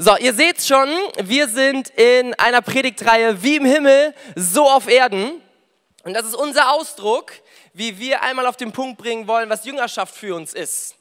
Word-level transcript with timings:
So, 0.00 0.16
ihr 0.16 0.32
seht 0.32 0.62
schon, 0.62 0.88
wir 1.24 1.48
sind 1.48 1.88
in 1.88 2.32
einer 2.34 2.62
Predigtreihe 2.62 3.42
wie 3.42 3.56
im 3.56 3.64
Himmel, 3.64 4.14
so 4.36 4.70
auf 4.70 4.86
Erden. 4.86 5.42
Und 6.04 6.14
das 6.14 6.24
ist 6.24 6.36
unser 6.36 6.70
Ausdruck, 6.70 7.32
wie 7.72 7.98
wir 7.98 8.22
einmal 8.22 8.46
auf 8.46 8.56
den 8.56 8.70
Punkt 8.70 8.98
bringen 8.98 9.26
wollen, 9.26 9.50
was 9.50 9.64
Jüngerschaft 9.64 10.14
für 10.14 10.36
uns 10.36 10.54
ist. 10.54 10.94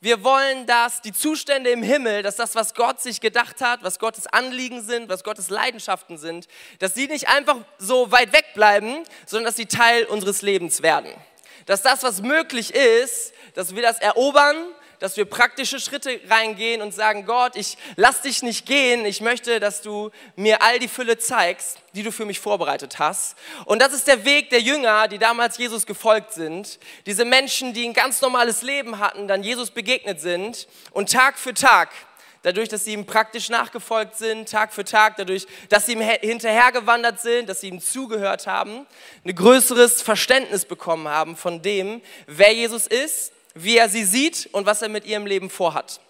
Wir 0.00 0.24
wollen, 0.24 0.66
dass 0.66 1.00
die 1.00 1.12
Zustände 1.12 1.70
im 1.70 1.84
Himmel, 1.84 2.24
dass 2.24 2.34
das, 2.34 2.56
was 2.56 2.74
Gott 2.74 3.00
sich 3.00 3.20
gedacht 3.20 3.60
hat, 3.60 3.84
was 3.84 4.00
Gottes 4.00 4.26
Anliegen 4.26 4.82
sind, 4.82 5.08
was 5.08 5.22
Gottes 5.22 5.48
Leidenschaften 5.48 6.18
sind, 6.18 6.48
dass 6.80 6.94
sie 6.94 7.06
nicht 7.06 7.28
einfach 7.28 7.58
so 7.78 8.10
weit 8.10 8.32
weg 8.32 8.46
bleiben, 8.54 9.04
sondern 9.26 9.44
dass 9.44 9.56
sie 9.56 9.66
Teil 9.66 10.06
unseres 10.06 10.42
Lebens 10.42 10.82
werden. 10.82 11.12
Dass 11.66 11.82
das, 11.82 12.02
was 12.02 12.20
möglich 12.20 12.74
ist, 12.74 13.32
dass 13.54 13.76
wir 13.76 13.82
das 13.82 14.00
erobern, 14.00 14.56
dass 15.00 15.16
wir 15.16 15.24
praktische 15.24 15.80
Schritte 15.80 16.20
reingehen 16.28 16.82
und 16.82 16.94
sagen, 16.94 17.26
Gott, 17.26 17.56
ich 17.56 17.76
lass 17.96 18.20
dich 18.20 18.42
nicht 18.42 18.66
gehen, 18.66 19.04
ich 19.04 19.20
möchte, 19.20 19.58
dass 19.58 19.82
du 19.82 20.10
mir 20.36 20.62
all 20.62 20.78
die 20.78 20.88
Fülle 20.88 21.18
zeigst, 21.18 21.78
die 21.94 22.02
du 22.02 22.12
für 22.12 22.26
mich 22.26 22.38
vorbereitet 22.38 22.98
hast. 22.98 23.36
Und 23.64 23.80
das 23.82 23.92
ist 23.92 24.06
der 24.06 24.24
Weg 24.24 24.50
der 24.50 24.60
Jünger, 24.60 25.08
die 25.08 25.18
damals 25.18 25.58
Jesus 25.58 25.86
gefolgt 25.86 26.34
sind. 26.34 26.78
Diese 27.06 27.24
Menschen, 27.24 27.72
die 27.72 27.84
ein 27.88 27.94
ganz 27.94 28.20
normales 28.20 28.62
Leben 28.62 28.98
hatten, 28.98 29.26
dann 29.26 29.42
Jesus 29.42 29.70
begegnet 29.70 30.20
sind 30.20 30.68
und 30.92 31.10
Tag 31.10 31.38
für 31.38 31.54
Tag 31.54 31.88
dadurch, 32.42 32.70
dass 32.70 32.84
sie 32.84 32.94
ihm 32.94 33.04
praktisch 33.04 33.50
nachgefolgt 33.50 34.16
sind, 34.16 34.48
Tag 34.48 34.72
für 34.72 34.84
Tag, 34.84 35.16
dadurch, 35.16 35.46
dass 35.68 35.86
sie 35.86 35.92
ihm 35.92 36.00
hinterhergewandert 36.00 37.20
sind, 37.20 37.48
dass 37.48 37.60
sie 37.60 37.68
ihm 37.68 37.80
zugehört 37.80 38.46
haben, 38.46 38.86
ein 39.26 39.34
größeres 39.34 40.00
Verständnis 40.00 40.64
bekommen 40.64 41.08
haben 41.08 41.36
von 41.36 41.60
dem, 41.60 42.00
wer 42.26 42.54
Jesus 42.54 42.86
ist 42.86 43.32
wie 43.54 43.76
er 43.76 43.88
sie 43.88 44.04
sieht 44.04 44.48
und 44.52 44.66
was 44.66 44.82
er 44.82 44.88
mit 44.88 45.04
ihrem 45.04 45.26
Leben 45.26 45.50
vorhat. 45.50 46.00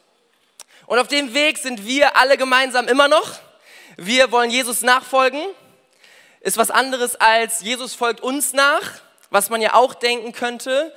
Und 0.86 0.98
auf 0.98 1.08
dem 1.08 1.34
Weg 1.34 1.58
sind 1.58 1.86
wir 1.86 2.16
alle 2.16 2.36
gemeinsam 2.36 2.88
immer 2.88 3.08
noch. 3.08 3.38
Wir 3.96 4.32
wollen 4.32 4.50
Jesus 4.50 4.82
nachfolgen. 4.82 5.40
Ist 6.40 6.56
was 6.56 6.70
anderes 6.70 7.16
als 7.16 7.60
Jesus 7.60 7.94
folgt 7.94 8.20
uns 8.20 8.52
nach, 8.52 9.00
was 9.30 9.50
man 9.50 9.60
ja 9.60 9.74
auch 9.74 9.94
denken 9.94 10.32
könnte. 10.32 10.94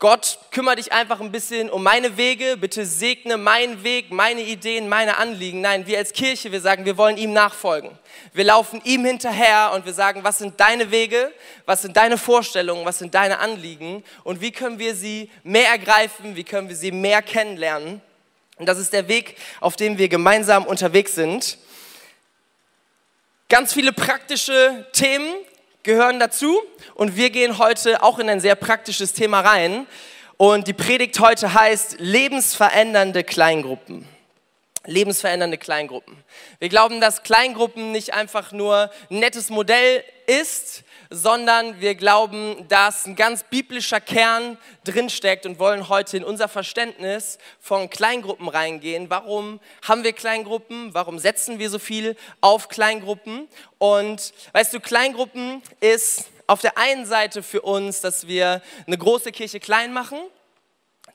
Gott, 0.00 0.38
kümmere 0.50 0.76
dich 0.76 0.94
einfach 0.94 1.20
ein 1.20 1.30
bisschen 1.30 1.68
um 1.68 1.82
meine 1.82 2.16
Wege, 2.16 2.56
bitte 2.56 2.86
segne 2.86 3.36
meinen 3.36 3.84
Weg, 3.84 4.10
meine 4.10 4.40
Ideen, 4.40 4.88
meine 4.88 5.18
Anliegen. 5.18 5.60
Nein, 5.60 5.86
wir 5.86 5.98
als 5.98 6.14
Kirche, 6.14 6.50
wir 6.50 6.62
sagen, 6.62 6.86
wir 6.86 6.96
wollen 6.96 7.18
ihm 7.18 7.34
nachfolgen. 7.34 7.90
Wir 8.32 8.44
laufen 8.44 8.80
ihm 8.84 9.04
hinterher 9.04 9.72
und 9.74 9.84
wir 9.84 9.92
sagen, 9.92 10.24
was 10.24 10.38
sind 10.38 10.58
deine 10.58 10.90
Wege, 10.90 11.30
was 11.66 11.82
sind 11.82 11.98
deine 11.98 12.16
Vorstellungen, 12.16 12.86
was 12.86 12.98
sind 12.98 13.14
deine 13.14 13.40
Anliegen 13.40 14.02
und 14.24 14.40
wie 14.40 14.52
können 14.52 14.78
wir 14.78 14.94
sie 14.94 15.30
mehr 15.42 15.68
ergreifen, 15.68 16.34
wie 16.34 16.44
können 16.44 16.70
wir 16.70 16.76
sie 16.76 16.92
mehr 16.92 17.20
kennenlernen. 17.20 18.00
Und 18.56 18.66
das 18.70 18.78
ist 18.78 18.94
der 18.94 19.06
Weg, 19.06 19.36
auf 19.60 19.76
dem 19.76 19.98
wir 19.98 20.08
gemeinsam 20.08 20.64
unterwegs 20.64 21.14
sind. 21.14 21.58
Ganz 23.50 23.74
viele 23.74 23.92
praktische 23.92 24.86
Themen, 24.94 25.34
gehören 25.90 26.20
dazu 26.20 26.62
und 26.94 27.16
wir 27.16 27.30
gehen 27.30 27.58
heute 27.58 28.04
auch 28.04 28.20
in 28.20 28.28
ein 28.30 28.38
sehr 28.38 28.54
praktisches 28.54 29.12
Thema 29.12 29.40
rein. 29.40 29.88
Und 30.36 30.68
die 30.68 30.72
Predigt 30.72 31.18
heute 31.18 31.52
heißt 31.52 31.96
lebensverändernde 31.98 33.24
Kleingruppen. 33.24 34.06
Lebensverändernde 34.86 35.58
Kleingruppen. 35.58 36.16
Wir 36.60 36.68
glauben, 36.68 37.00
dass 37.00 37.24
Kleingruppen 37.24 37.90
nicht 37.90 38.14
einfach 38.14 38.52
nur 38.52 38.88
ein 39.10 39.18
nettes 39.18 39.50
Modell 39.50 40.04
ist, 40.28 40.84
sondern 41.10 41.80
wir 41.80 41.96
glauben, 41.96 42.68
dass 42.68 43.04
ein 43.04 43.16
ganz 43.16 43.42
biblischer 43.42 44.00
Kern 44.00 44.56
drinsteckt 44.84 45.44
und 45.44 45.58
wollen 45.58 45.88
heute 45.88 46.16
in 46.16 46.24
unser 46.24 46.46
Verständnis 46.46 47.38
von 47.58 47.90
Kleingruppen 47.90 48.48
reingehen. 48.48 49.10
Warum 49.10 49.58
haben 49.82 50.04
wir 50.04 50.12
Kleingruppen? 50.12 50.94
Warum 50.94 51.18
setzen 51.18 51.58
wir 51.58 51.68
so 51.68 51.80
viel 51.80 52.16
auf 52.40 52.68
Kleingruppen? 52.68 53.48
Und 53.78 54.32
weißt 54.52 54.72
du, 54.72 54.78
Kleingruppen 54.78 55.62
ist 55.80 56.30
auf 56.46 56.60
der 56.60 56.78
einen 56.78 57.04
Seite 57.06 57.42
für 57.42 57.62
uns, 57.62 58.00
dass 58.00 58.28
wir 58.28 58.62
eine 58.86 58.96
große 58.96 59.32
Kirche 59.32 59.58
klein 59.58 59.92
machen. 59.92 60.18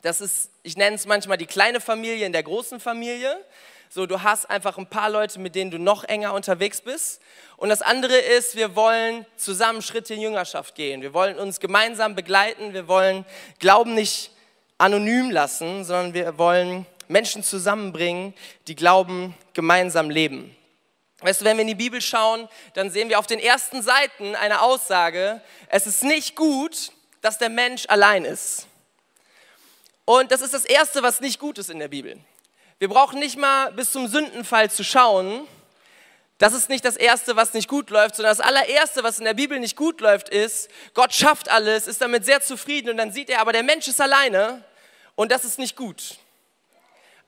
Das 0.01 0.19
ist, 0.19 0.51
ich 0.63 0.75
nenne 0.75 0.97
es 0.97 1.05
manchmal 1.05 1.37
die 1.37 1.45
kleine 1.45 1.79
Familie 1.79 2.25
in 2.25 2.33
der 2.33 2.43
großen 2.43 2.81
Familie. 2.81 3.37
So, 3.89 4.05
du 4.05 4.23
hast 4.23 4.49
einfach 4.49 4.77
ein 4.77 4.87
paar 4.87 5.09
Leute, 5.09 5.39
mit 5.39 5.55
denen 5.55 5.71
du 5.71 5.79
noch 5.79 6.03
enger 6.03 6.33
unterwegs 6.33 6.81
bist. 6.81 7.21
Und 7.57 7.69
das 7.69 7.81
andere 7.81 8.17
ist, 8.17 8.55
wir 8.55 8.75
wollen 8.75 9.25
zusammen 9.37 9.81
Schritte 9.81 10.13
in 10.13 10.21
Jüngerschaft 10.21 10.75
gehen. 10.75 11.01
Wir 11.01 11.13
wollen 11.13 11.37
uns 11.37 11.59
gemeinsam 11.59 12.15
begleiten. 12.15 12.73
Wir 12.73 12.87
wollen 12.87 13.25
Glauben 13.59 13.93
nicht 13.93 14.31
anonym 14.77 15.31
lassen, 15.31 15.83
sondern 15.85 16.13
wir 16.13 16.37
wollen 16.37 16.85
Menschen 17.07 17.43
zusammenbringen, 17.43 18.33
die 18.67 18.75
Glauben 18.75 19.35
gemeinsam 19.53 20.09
leben. 20.09 20.55
Weißt 21.19 21.41
du, 21.41 21.45
wenn 21.45 21.57
wir 21.57 21.61
in 21.61 21.69
die 21.69 21.75
Bibel 21.75 22.01
schauen, 22.01 22.49
dann 22.73 22.89
sehen 22.89 23.09
wir 23.09 23.19
auf 23.19 23.27
den 23.27 23.39
ersten 23.39 23.81
Seiten 23.81 24.35
eine 24.35 24.61
Aussage, 24.61 25.41
es 25.69 25.87
ist 25.87 26.03
nicht 26.03 26.35
gut, 26.35 26.91
dass 27.21 27.37
der 27.37 27.49
Mensch 27.49 27.85
allein 27.87 28.25
ist. 28.25 28.67
Und 30.03 30.31
das 30.31 30.41
ist 30.41 30.53
das 30.53 30.65
Erste, 30.65 31.01
was 31.01 31.21
nicht 31.21 31.39
gut 31.39 31.57
ist 31.57 31.69
in 31.69 31.79
der 31.79 31.87
Bibel. 31.87 32.19
Wir 32.77 32.89
brauchen 32.89 33.19
nicht 33.19 33.37
mal 33.37 33.71
bis 33.71 33.93
zum 33.93 34.07
Sündenfall 34.07 34.69
zu 34.69 34.83
schauen. 34.83 35.47
Das 36.39 36.53
ist 36.53 36.67
nicht 36.67 36.83
das 36.83 36.97
Erste, 36.97 37.37
was 37.37 37.53
nicht 37.53 37.69
gut 37.69 37.89
läuft, 37.89 38.17
sondern 38.17 38.35
das 38.35 38.45
allererste, 38.45 39.01
was 39.01 39.17
in 39.17 39.23
der 39.23 39.33
Bibel 39.33 39.57
nicht 39.61 39.77
gut 39.77 40.01
läuft, 40.01 40.27
ist, 40.27 40.69
Gott 40.93 41.13
schafft 41.13 41.49
alles, 41.49 41.87
ist 41.87 42.01
damit 42.01 42.25
sehr 42.25 42.41
zufrieden 42.41 42.89
und 42.89 42.97
dann 42.97 43.13
sieht 43.13 43.29
er, 43.29 43.39
aber 43.39 43.53
der 43.53 43.63
Mensch 43.63 43.87
ist 43.87 44.01
alleine 44.01 44.61
und 45.15 45.31
das 45.31 45.45
ist 45.45 45.57
nicht 45.57 45.77
gut. 45.77 46.17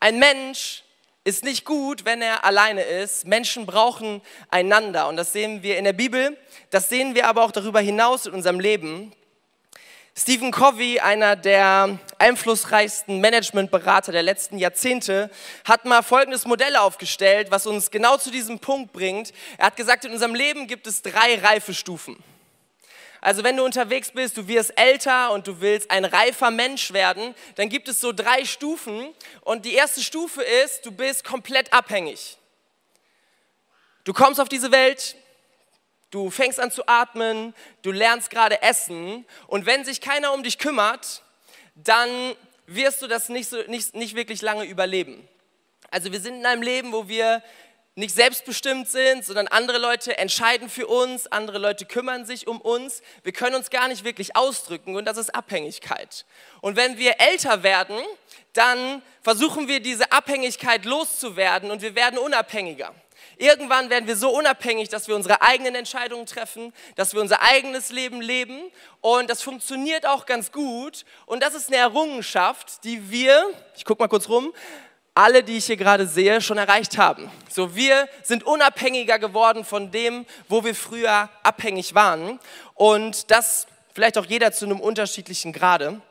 Ein 0.01 0.19
Mensch 0.19 0.83
ist 1.23 1.45
nicht 1.45 1.63
gut, 1.63 2.03
wenn 2.03 2.21
er 2.21 2.43
alleine 2.43 2.83
ist. 2.83 3.25
Menschen 3.25 3.65
brauchen 3.65 4.21
einander 4.49 5.07
und 5.07 5.15
das 5.15 5.31
sehen 5.31 5.63
wir 5.63 5.77
in 5.77 5.85
der 5.85 5.93
Bibel, 5.93 6.37
das 6.71 6.89
sehen 6.89 7.15
wir 7.15 7.25
aber 7.25 7.43
auch 7.43 7.51
darüber 7.53 7.79
hinaus 7.79 8.25
in 8.25 8.33
unserem 8.33 8.59
Leben. 8.59 9.13
Stephen 10.19 10.49
Covey, 10.49 10.99
einer 10.99 11.35
der 11.35 11.99
einflussreichsten 12.17 13.21
Managementberater 13.21 14.11
der 14.11 14.23
letzten 14.23 14.57
Jahrzehnte, 14.57 15.29
hat 15.63 15.85
mal 15.85 16.01
folgendes 16.01 16.45
Modell 16.45 16.75
aufgestellt, 16.75 17.51
was 17.51 17.67
uns 17.67 17.91
genau 17.91 18.17
zu 18.17 18.31
diesem 18.31 18.57
Punkt 18.57 18.93
bringt. 18.93 19.31
Er 19.59 19.67
hat 19.67 19.75
gesagt, 19.75 20.05
in 20.05 20.11
unserem 20.11 20.33
Leben 20.33 20.65
gibt 20.65 20.87
es 20.87 21.03
drei 21.03 21.39
Reifestufen. 21.39 22.17
Also 23.21 23.43
wenn 23.43 23.57
du 23.57 23.63
unterwegs 23.63 24.09
bist, 24.09 24.37
du 24.37 24.47
wirst 24.47 24.73
älter 24.75 25.33
und 25.33 25.45
du 25.45 25.61
willst 25.61 25.91
ein 25.91 26.03
reifer 26.03 26.49
Mensch 26.49 26.93
werden, 26.93 27.35
dann 27.53 27.69
gibt 27.69 27.87
es 27.87 28.01
so 28.01 28.11
drei 28.11 28.43
Stufen. 28.43 29.13
Und 29.41 29.65
die 29.65 29.75
erste 29.75 30.01
Stufe 30.01 30.41
ist, 30.41 30.83
du 30.83 30.91
bist 30.91 31.25
komplett 31.25 31.71
abhängig. 31.73 32.39
Du 34.03 34.13
kommst 34.13 34.41
auf 34.41 34.49
diese 34.49 34.71
Welt, 34.71 35.15
Du 36.09 36.29
fängst 36.29 36.59
an 36.59 36.71
zu 36.71 36.87
atmen, 36.87 37.53
du 37.81 37.91
lernst 37.91 38.29
gerade 38.29 38.61
essen 38.61 39.25
und 39.47 39.65
wenn 39.65 39.83
sich 39.83 39.99
keiner 39.99 40.33
um 40.33 40.43
dich 40.43 40.57
kümmert, 40.57 41.21
dann 41.75 42.09
wirst 42.65 43.01
du 43.01 43.07
das 43.07 43.29
nicht, 43.29 43.49
so, 43.49 43.61
nicht, 43.67 43.93
nicht 43.95 44.15
wirklich 44.15 44.41
lange 44.41 44.65
überleben. 44.65 45.27
Also 45.91 46.11
wir 46.11 46.19
sind 46.19 46.35
in 46.35 46.45
einem 46.45 46.61
Leben, 46.61 46.91
wo 46.91 47.07
wir 47.07 47.43
nicht 47.95 48.13
selbstbestimmt 48.13 48.87
sind, 48.87 49.25
sondern 49.25 49.47
andere 49.47 49.79
Leute 49.79 50.17
entscheiden 50.19 50.69
für 50.69 50.85
uns, 50.85 51.25
andere 51.27 51.57
Leute 51.57 51.85
kümmern 51.85 52.25
sich 52.25 52.45
um 52.45 52.61
uns. 52.61 53.01
Wir 53.23 53.33
können 53.33 53.55
uns 53.55 53.71
gar 53.71 53.87
nicht 53.87 54.03
wirklich 54.03 54.35
ausdrücken 54.35 54.95
und 54.95 55.05
das 55.05 55.17
ist 55.17 55.33
Abhängigkeit. 55.33 56.25
Und 56.61 56.75
wenn 56.75 56.97
wir 56.99 57.19
älter 57.19 57.63
werden, 57.63 57.97
dann 58.53 59.01
versuchen 59.23 59.67
wir 59.67 59.79
diese 59.79 60.11
Abhängigkeit 60.11 60.85
loszuwerden 60.85 61.71
und 61.71 61.81
wir 61.81 61.95
werden 61.95 62.19
unabhängiger. 62.19 62.93
Irgendwann 63.37 63.89
werden 63.89 64.07
wir 64.07 64.15
so 64.15 64.29
unabhängig, 64.29 64.89
dass 64.89 65.07
wir 65.07 65.15
unsere 65.15 65.41
eigenen 65.41 65.75
Entscheidungen 65.75 66.25
treffen, 66.25 66.73
dass 66.95 67.13
wir 67.13 67.21
unser 67.21 67.41
eigenes 67.41 67.91
Leben 67.91 68.21
leben. 68.21 68.59
Und 69.01 69.29
das 69.29 69.41
funktioniert 69.41 70.05
auch 70.05 70.25
ganz 70.25 70.51
gut. 70.51 71.05
Und 71.25 71.43
das 71.43 71.53
ist 71.53 71.67
eine 71.67 71.77
Errungenschaft, 71.77 72.83
die 72.83 73.09
wir, 73.11 73.45
ich 73.75 73.85
gucke 73.85 74.01
mal 74.01 74.07
kurz 74.07 74.29
rum, 74.29 74.53
alle, 75.13 75.43
die 75.43 75.57
ich 75.57 75.65
hier 75.65 75.77
gerade 75.77 76.05
sehe, 76.07 76.41
schon 76.41 76.59
erreicht 76.59 76.97
haben. 76.97 77.31
So, 77.49 77.75
wir 77.75 78.07
sind 78.21 78.43
unabhängiger 78.43 79.17
geworden 79.17 79.65
von 79.65 79.91
dem, 79.91 80.25
wo 80.47 80.63
wir 80.63 80.75
früher 80.75 81.29
abhängig 81.41 81.95
waren. 81.95 82.39
Und 82.75 83.31
das 83.31 83.65
vielleicht 83.93 84.19
auch 84.19 84.25
jeder 84.25 84.51
zu 84.51 84.65
einem 84.65 84.79
unterschiedlichen 84.79 85.53
Grade. 85.53 86.01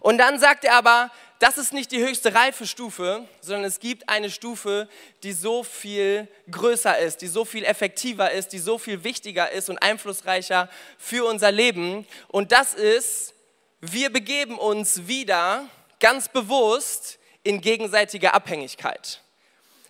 Und 0.00 0.18
dann 0.18 0.38
sagt 0.38 0.64
er 0.64 0.76
aber, 0.76 1.10
das 1.42 1.58
ist 1.58 1.72
nicht 1.72 1.90
die 1.90 1.98
höchste 1.98 2.36
Reifestufe, 2.36 3.26
sondern 3.40 3.64
es 3.64 3.80
gibt 3.80 4.08
eine 4.08 4.30
Stufe, 4.30 4.88
die 5.24 5.32
so 5.32 5.64
viel 5.64 6.28
größer 6.48 6.96
ist, 6.98 7.20
die 7.20 7.26
so 7.26 7.44
viel 7.44 7.64
effektiver 7.64 8.30
ist, 8.30 8.52
die 8.52 8.60
so 8.60 8.78
viel 8.78 9.02
wichtiger 9.02 9.50
ist 9.50 9.68
und 9.68 9.82
einflussreicher 9.82 10.68
für 10.98 11.24
unser 11.24 11.50
Leben. 11.50 12.06
Und 12.28 12.52
das 12.52 12.74
ist, 12.74 13.34
wir 13.80 14.12
begeben 14.12 14.56
uns 14.56 15.08
wieder 15.08 15.66
ganz 15.98 16.28
bewusst 16.28 17.18
in 17.42 17.60
gegenseitige 17.60 18.34
Abhängigkeit. 18.34 19.20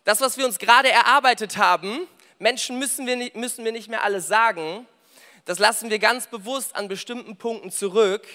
Das, 0.04 0.22
was 0.22 0.38
wir 0.38 0.46
uns 0.46 0.58
gerade 0.58 0.90
erarbeitet 0.90 1.58
haben, 1.58 2.08
Menschen 2.38 2.78
müssen 2.78 3.06
wir, 3.06 3.16
nicht, 3.16 3.36
müssen 3.36 3.62
wir 3.62 3.72
nicht 3.72 3.90
mehr 3.90 4.04
alles 4.04 4.26
sagen, 4.26 4.86
das 5.44 5.58
lassen 5.58 5.90
wir 5.90 5.98
ganz 5.98 6.28
bewusst 6.28 6.74
an 6.74 6.88
bestimmten 6.88 7.36
Punkten 7.36 7.70
zurück 7.70 8.26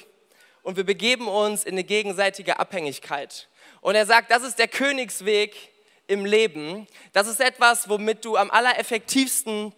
und 0.68 0.76
wir 0.76 0.84
begeben 0.84 1.30
uns 1.30 1.64
in 1.64 1.76
eine 1.76 1.86
gegenseitige 1.86 2.60
Abhängigkeit. 2.60 3.48
Und 3.80 3.96
er 3.96 4.06
sagt, 4.06 4.32
das 4.32 4.44
ist 4.44 4.60
der 4.60 4.68
Königsweg 4.68 5.56
im 6.08 6.26
Leben, 6.26 6.88
das 7.14 7.28
ist 7.28 7.40
etwas, 7.40 7.88
womit 7.88 8.26
du 8.26 8.36
am 8.36 8.52
allereffektivsten 8.52 9.72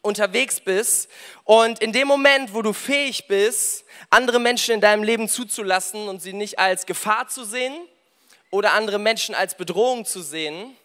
unterwegs 0.00 0.60
bist. 0.60 1.10
Und 1.42 1.80
in 1.80 1.92
dem 1.92 2.06
Moment, 2.06 2.54
wo 2.54 2.62
du 2.62 2.72
fähig 2.72 3.26
bist, 3.26 3.84
andere 4.10 4.38
Menschen 4.38 4.74
in 4.74 4.80
deinem 4.80 5.02
Leben 5.02 5.28
zuzulassen 5.28 6.06
und 6.06 6.22
sie 6.22 6.32
nicht 6.32 6.60
als 6.60 6.86
Gefahr 6.86 7.26
zu 7.26 7.42
sehen 7.42 7.74
oder 8.50 8.74
andere 8.74 9.00
Menschen 9.00 9.34
als 9.34 9.56
Bedrohung 9.56 10.04
zu 10.04 10.22
sehen, 10.22 10.76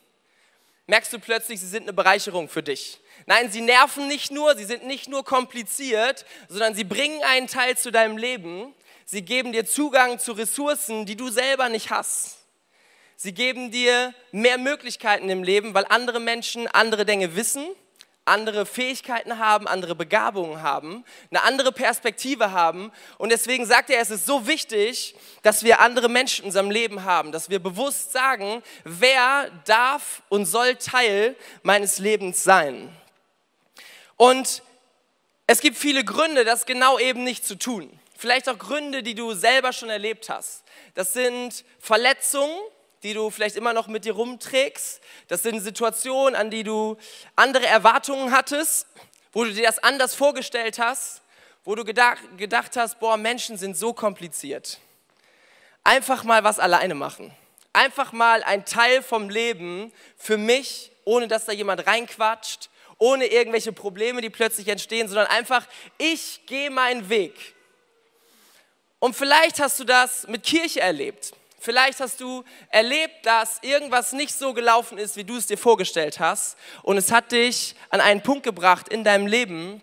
merkst 0.88 1.14
du 1.14 1.20
plötzlich, 1.20 1.60
sie 1.60 1.68
sind 1.68 1.84
eine 1.84 1.94
Bereicherung 1.94 2.50
für 2.50 2.64
dich. 2.64 3.00
Nein, 3.28 3.52
sie 3.52 3.62
nerven 3.62 4.08
nicht 4.08 4.32
nur, 4.32 4.56
sie 4.56 4.66
sind 4.66 4.88
nicht 4.88 5.08
nur 5.10 5.24
kompliziert, 5.24 6.26
sondern 6.50 6.74
sie 6.74 6.84
bringen 6.84 7.22
einen 7.24 7.46
Teil 7.48 7.78
zu 7.78 7.92
deinem 7.92 8.18
Leben. 8.18 8.74
Sie 9.06 9.24
geben 9.24 9.52
dir 9.52 9.66
Zugang 9.66 10.20
zu 10.20 10.34
Ressourcen, 10.34 11.06
die 11.06 11.16
du 11.16 11.30
selber 11.30 11.70
nicht 11.70 11.90
hast. 11.90 12.38
Sie 13.16 13.34
geben 13.34 13.72
dir 13.72 14.14
mehr 14.32 14.58
Möglichkeiten 14.58 15.30
im 15.30 15.44
Leben, 15.44 15.74
weil 15.74 15.86
andere 15.90 16.20
Menschen 16.20 16.68
andere 16.68 17.06
Dinge 17.06 17.36
wissen 17.36 17.68
andere 18.26 18.66
Fähigkeiten 18.66 19.38
haben, 19.38 19.68
andere 19.68 19.96
Begabungen 19.96 20.62
haben, 20.62 21.04
eine 21.30 21.44
andere 21.44 21.72
Perspektive 21.72 22.52
haben. 22.52 22.92
Und 23.18 23.32
deswegen 23.32 23.66
sagt 23.66 23.90
er, 23.90 24.00
es 24.00 24.12
ist 24.12 24.26
so 24.26 24.48
wichtig, 24.48 25.16
dass 25.42 25.64
wir 25.64 25.82
andere 25.82 26.10
Menschen 26.10 26.44
in 26.44 26.48
unserem 26.48 26.72
Leben 26.72 27.04
haben, 27.04 27.32
dass 27.32 27.50
wir 27.50 27.60
bewusst 27.60 28.12
sagen, 28.12 28.64
wer 28.86 29.50
darf 29.66 30.24
und 30.30 30.46
soll 30.46 30.76
Teil 30.76 31.36
meines 31.64 32.00
Lebens 32.00 32.44
sein. 32.44 32.90
Und 34.16 34.64
es 35.46 35.60
gibt 35.60 35.78
viele 35.78 36.06
Gründe, 36.06 36.46
das 36.46 36.66
genau 36.66 37.00
eben 37.00 37.24
nicht 37.24 37.46
zu 37.46 37.56
tun. 37.56 38.00
Vielleicht 38.24 38.48
auch 38.48 38.58
Gründe, 38.58 39.04
die 39.04 39.16
du 39.16 39.34
selber 39.34 39.74
schon 39.74 39.90
erlebt 39.90 40.30
hast. 40.30 40.64
Das 40.94 41.12
sind 41.12 41.66
Verletzungen, 41.78 42.58
die 43.04 43.14
du 43.14 43.30
vielleicht 43.30 43.58
immer 43.58 43.74
noch 43.74 43.88
mit 43.88 44.06
dir 44.06 44.14
rumträgst. 44.14 45.02
Das 45.28 45.44
sind 45.44 45.60
Situationen, 45.60 46.34
an 46.34 46.50
die 46.50 46.64
du 46.64 46.96
andere 47.36 47.68
Erwartungen 47.68 48.32
hattest, 48.32 48.88
wo 49.34 49.44
du 49.44 49.52
dir 49.52 49.66
das 49.66 49.80
anders 49.80 50.16
vorgestellt 50.16 50.80
hast, 50.80 51.22
wo 51.66 51.76
du 51.76 51.84
gedacht, 51.84 52.22
gedacht 52.38 52.78
hast, 52.78 52.98
boah, 53.02 53.18
Menschen 53.18 53.58
sind 53.58 53.76
so 53.76 53.92
kompliziert. 53.92 54.80
Einfach 55.84 56.24
mal 56.24 56.46
was 56.46 56.60
alleine 56.60 56.96
machen. 56.96 57.36
Einfach 57.74 58.14
mal 58.14 58.42
ein 58.44 58.64
Teil 58.64 59.04
vom 59.04 59.30
Leben 59.30 59.92
für 60.16 60.38
mich, 60.38 60.94
ohne 61.04 61.28
dass 61.28 61.44
da 61.44 61.52
jemand 61.52 61.86
reinquatscht, 61.88 62.70
ohne 63.00 63.26
irgendwelche 63.26 63.74
Probleme, 63.74 64.22
die 64.22 64.30
plötzlich 64.30 64.70
entstehen, 64.70 65.10
sondern 65.10 65.28
einfach, 65.28 65.68
ich 65.98 66.46
gehe 66.46 66.72
meinen 66.72 67.10
Weg. 67.10 67.53
Und 69.04 69.18
vielleicht 69.18 69.60
hast 69.60 69.82
du 69.82 69.84
das 69.84 70.30
mit 70.30 70.44
Kirche 70.44 70.80
erlebt. 70.80 71.34
Vielleicht 71.60 72.00
hast 72.00 72.22
du 72.22 72.46
erlebt, 72.70 73.26
dass 73.26 73.58
irgendwas 73.62 74.14
nicht 74.14 74.34
so 74.34 74.54
gelaufen 74.54 74.98
ist, 74.98 75.18
wie 75.18 75.26
du 75.26 75.36
es 75.36 75.46
dir 75.46 75.58
vorgestellt 75.58 76.22
hast. 76.22 76.58
Und 76.84 76.96
es 76.96 77.12
hat 77.12 77.34
dich 77.34 77.76
an 77.90 78.00
einen 78.00 78.24
Punkt 78.24 78.44
gebracht 78.44 78.88
in 78.88 79.04
deinem 79.04 79.28
Leben, 79.28 79.82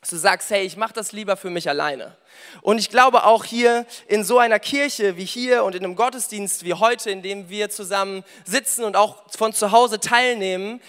dass 0.00 0.10
du 0.10 0.16
sagst, 0.16 0.48
hey, 0.50 0.64
ich 0.64 0.76
mache 0.76 0.92
das 0.92 1.10
lieber 1.10 1.36
für 1.36 1.50
mich 1.50 1.68
alleine. 1.68 2.16
Und 2.60 2.78
ich 2.78 2.88
glaube 2.88 3.24
auch 3.24 3.42
hier 3.42 3.84
in 4.06 4.22
so 4.22 4.38
einer 4.38 4.60
Kirche 4.60 5.16
wie 5.16 5.24
hier 5.24 5.64
und 5.64 5.74
in 5.74 5.84
einem 5.84 5.96
Gottesdienst 5.96 6.64
wie 6.64 6.74
heute, 6.74 7.10
in 7.10 7.20
dem 7.22 7.48
wir 7.48 7.68
zusammen 7.68 8.22
sitzen 8.44 8.84
und 8.84 8.94
auch 8.94 9.24
von 9.36 9.52
zu 9.52 9.72
Hause 9.72 9.98
teilnehmen, 9.98 10.80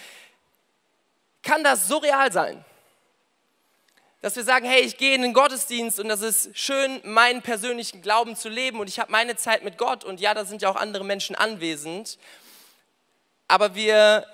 kann 1.42 1.64
das 1.64 1.88
so 1.88 1.96
real 1.96 2.30
sein 2.30 2.64
dass 4.24 4.36
wir 4.36 4.44
sagen, 4.44 4.64
hey, 4.64 4.80
ich 4.80 4.96
gehe 4.96 5.14
in 5.14 5.20
den 5.20 5.34
Gottesdienst 5.34 6.00
und 6.00 6.08
das 6.08 6.22
ist 6.22 6.56
schön, 6.56 6.98
meinen 7.04 7.42
persönlichen 7.42 8.00
Glauben 8.00 8.36
zu 8.36 8.48
leben 8.48 8.80
und 8.80 8.88
ich 8.88 8.98
habe 8.98 9.12
meine 9.12 9.36
Zeit 9.36 9.64
mit 9.64 9.76
Gott 9.76 10.02
und 10.02 10.18
ja, 10.18 10.32
da 10.32 10.46
sind 10.46 10.62
ja 10.62 10.70
auch 10.70 10.76
andere 10.76 11.04
Menschen 11.04 11.36
anwesend, 11.36 12.18
aber 13.48 13.74
wir 13.74 14.26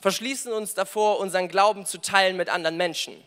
verschließen 0.00 0.52
uns 0.52 0.74
davor, 0.74 1.20
unseren 1.20 1.46
Glauben 1.46 1.86
zu 1.86 1.98
teilen 1.98 2.36
mit 2.36 2.48
anderen 2.48 2.76
Menschen. 2.76 3.22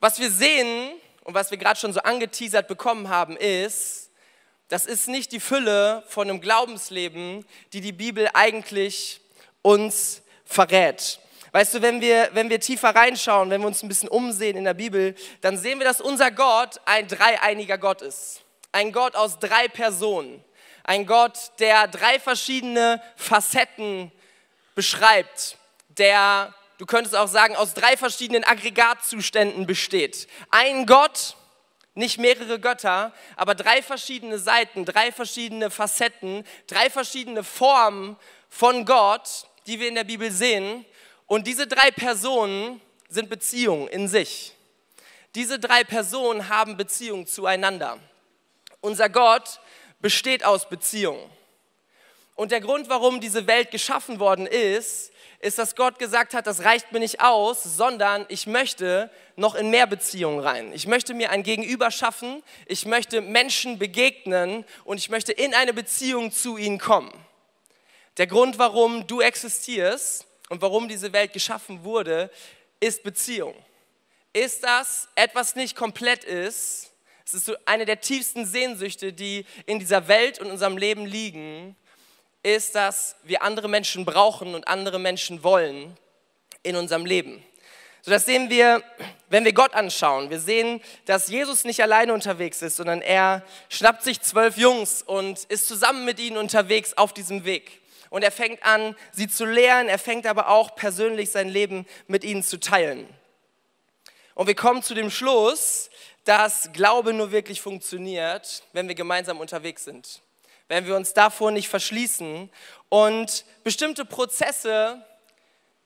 Was 0.00 0.18
wir 0.18 0.30
sehen 0.30 0.92
und 1.24 1.34
was 1.34 1.50
wir 1.50 1.58
gerade 1.58 1.78
schon 1.78 1.92
so 1.92 2.00
angeteasert 2.00 2.68
bekommen 2.68 3.10
haben, 3.10 3.36
ist, 3.36 4.08
das 4.68 4.86
ist 4.86 5.08
nicht 5.08 5.30
die 5.30 5.40
Fülle 5.40 6.02
von 6.08 6.30
einem 6.30 6.40
Glaubensleben, 6.40 7.44
die 7.74 7.82
die 7.82 7.92
Bibel 7.92 8.30
eigentlich 8.32 9.20
uns 9.60 10.22
verrät. 10.46 11.20
Weißt 11.56 11.72
du, 11.72 11.80
wenn 11.80 12.02
wir, 12.02 12.28
wenn 12.34 12.50
wir 12.50 12.60
tiefer 12.60 12.94
reinschauen, 12.94 13.48
wenn 13.48 13.62
wir 13.62 13.66
uns 13.66 13.82
ein 13.82 13.88
bisschen 13.88 14.10
umsehen 14.10 14.58
in 14.58 14.64
der 14.64 14.74
Bibel, 14.74 15.14
dann 15.40 15.56
sehen 15.56 15.78
wir, 15.78 15.86
dass 15.86 16.02
unser 16.02 16.30
Gott 16.30 16.78
ein 16.84 17.08
dreieiniger 17.08 17.78
Gott 17.78 18.02
ist. 18.02 18.42
Ein 18.72 18.92
Gott 18.92 19.16
aus 19.16 19.38
drei 19.38 19.66
Personen. 19.66 20.44
Ein 20.84 21.06
Gott, 21.06 21.52
der 21.58 21.88
drei 21.88 22.20
verschiedene 22.20 23.00
Facetten 23.16 24.12
beschreibt. 24.74 25.56
Der, 25.88 26.52
du 26.76 26.84
könntest 26.84 27.16
auch 27.16 27.26
sagen, 27.26 27.56
aus 27.56 27.72
drei 27.72 27.96
verschiedenen 27.96 28.44
Aggregatzuständen 28.44 29.66
besteht. 29.66 30.28
Ein 30.50 30.84
Gott, 30.84 31.36
nicht 31.94 32.18
mehrere 32.18 32.60
Götter, 32.60 33.14
aber 33.34 33.54
drei 33.54 33.80
verschiedene 33.80 34.38
Seiten, 34.38 34.84
drei 34.84 35.10
verschiedene 35.10 35.70
Facetten, 35.70 36.44
drei 36.66 36.90
verschiedene 36.90 37.42
Formen 37.42 38.18
von 38.50 38.84
Gott, 38.84 39.46
die 39.66 39.80
wir 39.80 39.88
in 39.88 39.94
der 39.94 40.04
Bibel 40.04 40.30
sehen. 40.30 40.84
Und 41.26 41.46
diese 41.46 41.66
drei 41.66 41.90
Personen 41.90 42.80
sind 43.08 43.28
Beziehungen 43.28 43.88
in 43.88 44.08
sich. 44.08 44.54
Diese 45.34 45.58
drei 45.58 45.84
Personen 45.84 46.48
haben 46.48 46.76
Beziehungen 46.76 47.26
zueinander. 47.26 47.98
Unser 48.80 49.08
Gott 49.08 49.60
besteht 50.00 50.44
aus 50.44 50.68
Beziehungen. 50.68 51.30
Und 52.36 52.52
der 52.52 52.60
Grund, 52.60 52.88
warum 52.88 53.20
diese 53.20 53.46
Welt 53.46 53.70
geschaffen 53.70 54.20
worden 54.20 54.46
ist, 54.46 55.10
ist, 55.40 55.58
dass 55.58 55.76
Gott 55.76 55.98
gesagt 55.98 56.34
hat, 56.34 56.46
das 56.46 56.64
reicht 56.64 56.92
mir 56.92 57.00
nicht 57.00 57.20
aus, 57.20 57.62
sondern 57.62 58.26
ich 58.28 58.46
möchte 58.46 59.10
noch 59.36 59.54
in 59.54 59.70
mehr 59.70 59.86
Beziehungen 59.86 60.40
rein. 60.40 60.72
Ich 60.72 60.86
möchte 60.86 61.14
mir 61.14 61.30
ein 61.30 61.42
Gegenüber 61.42 61.90
schaffen, 61.90 62.42
ich 62.66 62.86
möchte 62.86 63.20
Menschen 63.20 63.78
begegnen 63.78 64.64
und 64.84 64.98
ich 64.98 65.10
möchte 65.10 65.32
in 65.32 65.54
eine 65.54 65.72
Beziehung 65.72 66.30
zu 66.30 66.56
ihnen 66.56 66.78
kommen. 66.78 67.12
Der 68.16 68.26
Grund, 68.26 68.58
warum 68.58 69.06
du 69.06 69.20
existierst, 69.20 70.26
und 70.48 70.62
warum 70.62 70.88
diese 70.88 71.12
Welt 71.12 71.32
geschaffen 71.32 71.84
wurde, 71.84 72.30
ist 72.80 73.02
Beziehung. 73.02 73.54
Ist 74.32 74.62
das 74.62 75.08
etwas 75.14 75.56
nicht 75.56 75.76
komplett 75.76 76.24
ist, 76.24 76.90
es 77.24 77.34
ist 77.34 77.46
so 77.46 77.56
eine 77.64 77.84
der 77.86 78.00
tiefsten 78.00 78.46
Sehnsüchte, 78.46 79.12
die 79.12 79.46
in 79.66 79.80
dieser 79.80 80.06
Welt 80.06 80.38
und 80.38 80.48
unserem 80.48 80.76
Leben 80.76 81.06
liegen, 81.06 81.74
ist, 82.44 82.76
dass 82.76 83.16
wir 83.24 83.42
andere 83.42 83.68
Menschen 83.68 84.04
brauchen 84.04 84.54
und 84.54 84.68
andere 84.68 85.00
Menschen 85.00 85.42
wollen 85.42 85.96
in 86.62 86.76
unserem 86.76 87.04
Leben. 87.04 87.42
So 88.02 88.12
das 88.12 88.26
sehen 88.26 88.48
wir, 88.48 88.80
wenn 89.28 89.44
wir 89.44 89.52
Gott 89.52 89.74
anschauen. 89.74 90.30
Wir 90.30 90.38
sehen, 90.38 90.80
dass 91.06 91.26
Jesus 91.26 91.64
nicht 91.64 91.82
alleine 91.82 92.14
unterwegs 92.14 92.62
ist, 92.62 92.76
sondern 92.76 93.02
er 93.02 93.42
schnappt 93.68 94.04
sich 94.04 94.20
zwölf 94.20 94.56
Jungs 94.56 95.02
und 95.02 95.42
ist 95.44 95.66
zusammen 95.66 96.04
mit 96.04 96.20
ihnen 96.20 96.36
unterwegs 96.36 96.92
auf 96.92 97.12
diesem 97.12 97.44
Weg 97.44 97.80
und 98.10 98.22
er 98.22 98.32
fängt 98.32 98.62
an, 98.64 98.96
sie 99.12 99.28
zu 99.28 99.44
lehren, 99.44 99.88
er 99.88 99.98
fängt 99.98 100.26
aber 100.26 100.48
auch 100.48 100.74
persönlich 100.74 101.30
sein 101.30 101.48
Leben 101.48 101.86
mit 102.06 102.24
ihnen 102.24 102.42
zu 102.42 102.58
teilen. 102.58 103.08
Und 104.34 104.46
wir 104.46 104.54
kommen 104.54 104.82
zu 104.82 104.94
dem 104.94 105.10
Schluss, 105.10 105.88
dass 106.24 106.70
Glaube 106.72 107.12
nur 107.12 107.30
wirklich 107.30 107.60
funktioniert, 107.60 108.64
wenn 108.72 108.88
wir 108.88 108.94
gemeinsam 108.94 109.40
unterwegs 109.40 109.84
sind. 109.84 110.20
Wenn 110.68 110.84
wir 110.86 110.96
uns 110.96 111.14
davor 111.14 111.52
nicht 111.52 111.68
verschließen. 111.68 112.50
Und 112.88 113.44
bestimmte 113.62 114.04
Prozesse 114.04 115.00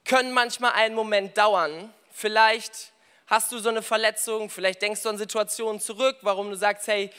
können 0.04 0.32
manchmal 0.32 0.72
einen 0.72 0.94
Moment 0.94 1.36
dauern. 1.36 1.92
Vielleicht 2.10 2.92
hast 3.26 3.52
du 3.52 3.58
so 3.58 3.68
eine 3.68 3.82
Verletzung, 3.82 4.50
vielleicht 4.50 4.82
denkst 4.82 5.02
du 5.02 5.10
an 5.10 5.18
Situationen 5.18 5.80
zurück, 5.80 6.16
warum 6.22 6.50
du 6.50 6.56
sagst, 6.56 6.88
hey, 6.88 7.10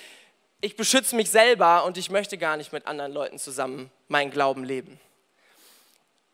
ich 0.62 0.75
beschütze 0.75 1.15
mich 1.15 1.30
selber 1.30 1.84
und 1.86 1.98
ich 1.98 2.12
möchte 2.12 2.38
gar 2.38 2.56
nicht 2.56 2.72
mit 2.72 2.86
anderen 2.86 3.12
Leuten 3.12 3.39
zusammen 3.39 3.91
meinen 4.08 4.32
Glauben 4.32 4.63
leben. 4.63 5.00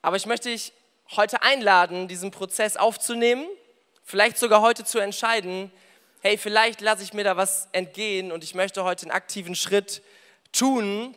Aber 0.02 0.18
ich 0.18 0.26
möchte 0.26 0.50
dich 0.50 0.74
heute 1.16 1.42
einladen, 1.42 2.10
diesen 2.10 2.32
Prozess 2.32 2.76
aufzunehmen, 2.76 3.48
vielleicht 4.04 4.38
sogar 4.38 4.62
heute 4.62 4.84
zu 4.84 5.00
entscheiden, 5.00 5.72
hey, 6.22 6.38
vielleicht 6.38 6.82
lasse 6.82 7.04
ich 7.04 7.14
mir 7.14 7.24
da 7.24 7.38
was 7.38 7.70
entgehen 7.72 8.32
und 8.32 8.44
ich 8.44 8.54
möchte 8.54 8.84
heute 8.84 9.04
einen 9.04 9.12
aktiven 9.12 9.56
Schritt 9.56 10.02
tun, 10.52 11.16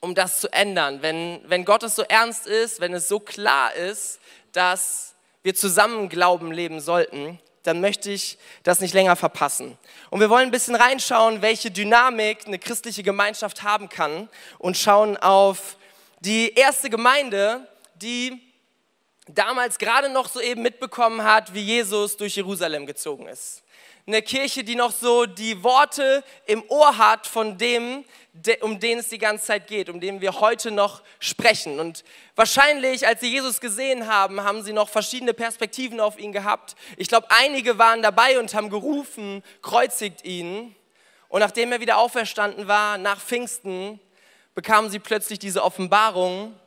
um 0.00 0.14
das 0.14 0.40
zu 0.40 0.50
ändern. 0.50 1.02
Wenn, 1.02 1.40
wenn 1.46 1.64
Gott 1.64 1.82
es 1.82 1.96
so 1.96 2.02
ernst 2.02 2.46
ist, 2.46 2.80
wenn 2.80 2.94
es 2.94 3.08
so 3.08 3.20
klar 3.20 3.74
ist, 3.74 4.20
dass 4.52 5.14
wir 5.42 5.54
zusammen 5.54 6.08
Glauben 6.08 6.52
leben 6.52 6.80
sollten, 6.80 7.38
dann 7.68 7.82
möchte 7.82 8.10
ich 8.10 8.38
das 8.62 8.80
nicht 8.80 8.94
länger 8.94 9.14
verpassen. 9.14 9.76
Und 10.08 10.20
wir 10.20 10.30
wollen 10.30 10.48
ein 10.48 10.50
bisschen 10.50 10.74
reinschauen, 10.74 11.42
welche 11.42 11.70
Dynamik 11.70 12.46
eine 12.46 12.58
christliche 12.58 13.02
Gemeinschaft 13.02 13.62
haben 13.62 13.90
kann 13.90 14.30
und 14.58 14.78
schauen 14.78 15.18
auf 15.18 15.76
die 16.20 16.54
erste 16.54 16.88
Gemeinde, 16.88 17.68
die 17.94 18.40
damals 19.28 19.78
gerade 19.78 20.08
noch 20.08 20.28
so 20.30 20.40
eben 20.40 20.62
mitbekommen 20.62 21.22
hat, 21.22 21.52
wie 21.52 21.60
Jesus 21.60 22.16
durch 22.16 22.36
Jerusalem 22.36 22.86
gezogen 22.86 23.28
ist. 23.28 23.62
Eine 24.08 24.22
Kirche, 24.22 24.64
die 24.64 24.74
noch 24.74 24.90
so 24.90 25.26
die 25.26 25.62
Worte 25.62 26.24
im 26.46 26.64
Ohr 26.68 26.96
hat 26.96 27.26
von 27.26 27.58
dem, 27.58 28.04
um 28.62 28.80
den 28.80 28.98
es 28.98 29.10
die 29.10 29.18
ganze 29.18 29.44
Zeit 29.44 29.66
geht, 29.66 29.90
um 29.90 30.00
den 30.00 30.22
wir 30.22 30.40
heute 30.40 30.70
noch 30.70 31.02
sprechen. 31.20 31.78
Und 31.78 32.04
wahrscheinlich, 32.34 33.06
als 33.06 33.20
sie 33.20 33.30
Jesus 33.30 33.60
gesehen 33.60 34.06
haben, 34.06 34.42
haben 34.42 34.62
sie 34.62 34.72
noch 34.72 34.88
verschiedene 34.88 35.34
Perspektiven 35.34 36.00
auf 36.00 36.18
ihn 36.18 36.32
gehabt. 36.32 36.74
Ich 36.96 37.08
glaube, 37.08 37.26
einige 37.30 37.76
waren 37.78 38.00
dabei 38.00 38.38
und 38.38 38.54
haben 38.54 38.70
gerufen, 38.70 39.42
kreuzigt 39.60 40.24
ihn. 40.24 40.74
Und 41.28 41.40
nachdem 41.40 41.70
er 41.72 41.80
wieder 41.80 41.98
auferstanden 41.98 42.66
war, 42.66 42.96
nach 42.96 43.20
Pfingsten, 43.20 44.00
bekamen 44.54 44.90
sie 44.90 45.00
plötzlich 45.00 45.38
diese 45.38 45.62
Offenbarung, 45.62 46.58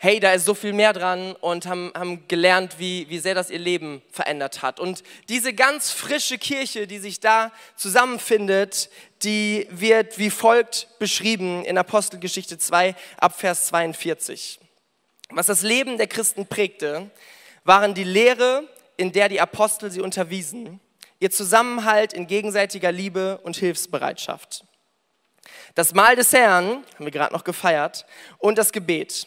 hey, 0.00 0.20
da 0.20 0.32
ist 0.32 0.44
so 0.44 0.54
viel 0.54 0.72
mehr 0.72 0.92
dran 0.92 1.34
und 1.40 1.66
haben, 1.66 1.90
haben 1.94 2.26
gelernt, 2.28 2.76
wie, 2.78 3.08
wie 3.08 3.18
sehr 3.18 3.34
das 3.34 3.50
ihr 3.50 3.58
Leben 3.58 4.00
verändert 4.12 4.62
hat. 4.62 4.78
Und 4.78 5.02
diese 5.28 5.52
ganz 5.52 5.90
frische 5.90 6.38
Kirche, 6.38 6.86
die 6.86 6.98
sich 6.98 7.18
da 7.18 7.50
zusammenfindet, 7.74 8.90
die 9.24 9.66
wird 9.70 10.18
wie 10.18 10.30
folgt 10.30 10.86
beschrieben 11.00 11.64
in 11.64 11.76
Apostelgeschichte 11.76 12.58
2 12.58 12.94
ab 13.16 13.38
Vers 13.40 13.66
42. 13.66 14.60
Was 15.30 15.46
das 15.46 15.62
Leben 15.62 15.98
der 15.98 16.06
Christen 16.06 16.46
prägte, 16.46 17.10
waren 17.64 17.92
die 17.92 18.04
Lehre, 18.04 18.68
in 18.96 19.10
der 19.10 19.28
die 19.28 19.40
Apostel 19.40 19.90
sie 19.90 20.00
unterwiesen, 20.00 20.78
ihr 21.18 21.32
Zusammenhalt 21.32 22.12
in 22.12 22.28
gegenseitiger 22.28 22.92
Liebe 22.92 23.38
und 23.42 23.56
Hilfsbereitschaft. 23.56 24.64
Das 25.74 25.92
Mahl 25.92 26.14
des 26.14 26.32
Herrn, 26.32 26.84
haben 26.94 27.04
wir 27.04 27.10
gerade 27.10 27.34
noch 27.34 27.44
gefeiert, 27.44 28.06
und 28.38 28.58
das 28.58 28.70
Gebet. 28.70 29.26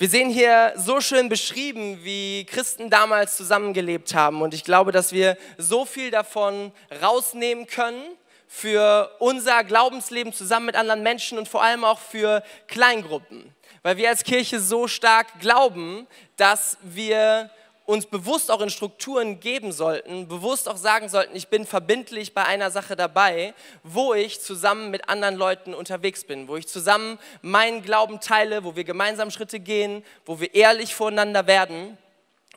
Wir 0.00 0.08
sehen 0.08 0.30
hier 0.30 0.72
so 0.76 1.02
schön 1.02 1.28
beschrieben, 1.28 2.02
wie 2.02 2.46
Christen 2.46 2.88
damals 2.88 3.36
zusammengelebt 3.36 4.14
haben. 4.14 4.40
Und 4.40 4.54
ich 4.54 4.64
glaube, 4.64 4.92
dass 4.92 5.12
wir 5.12 5.36
so 5.58 5.84
viel 5.84 6.10
davon 6.10 6.72
rausnehmen 7.02 7.66
können 7.66 8.02
für 8.48 9.14
unser 9.18 9.62
Glaubensleben 9.62 10.32
zusammen 10.32 10.64
mit 10.64 10.74
anderen 10.74 11.02
Menschen 11.02 11.36
und 11.36 11.48
vor 11.48 11.62
allem 11.62 11.84
auch 11.84 11.98
für 11.98 12.42
Kleingruppen. 12.66 13.54
Weil 13.82 13.98
wir 13.98 14.08
als 14.08 14.24
Kirche 14.24 14.58
so 14.58 14.88
stark 14.88 15.38
glauben, 15.38 16.06
dass 16.38 16.78
wir 16.80 17.50
uns 17.90 18.06
bewusst 18.06 18.52
auch 18.52 18.60
in 18.60 18.70
Strukturen 18.70 19.40
geben 19.40 19.72
sollten, 19.72 20.28
bewusst 20.28 20.68
auch 20.68 20.76
sagen 20.76 21.08
sollten, 21.08 21.34
ich 21.34 21.48
bin 21.48 21.66
verbindlich 21.66 22.34
bei 22.34 22.44
einer 22.44 22.70
Sache 22.70 22.94
dabei, 22.94 23.52
wo 23.82 24.14
ich 24.14 24.40
zusammen 24.40 24.92
mit 24.92 25.08
anderen 25.08 25.34
Leuten 25.34 25.74
unterwegs 25.74 26.22
bin, 26.22 26.46
wo 26.46 26.56
ich 26.56 26.68
zusammen 26.68 27.18
meinen 27.42 27.82
Glauben 27.82 28.20
teile, 28.20 28.62
wo 28.62 28.76
wir 28.76 28.84
gemeinsam 28.84 29.32
Schritte 29.32 29.58
gehen, 29.58 30.04
wo 30.24 30.38
wir 30.38 30.54
ehrlich 30.54 30.94
voreinander 30.94 31.48
werden. 31.48 31.98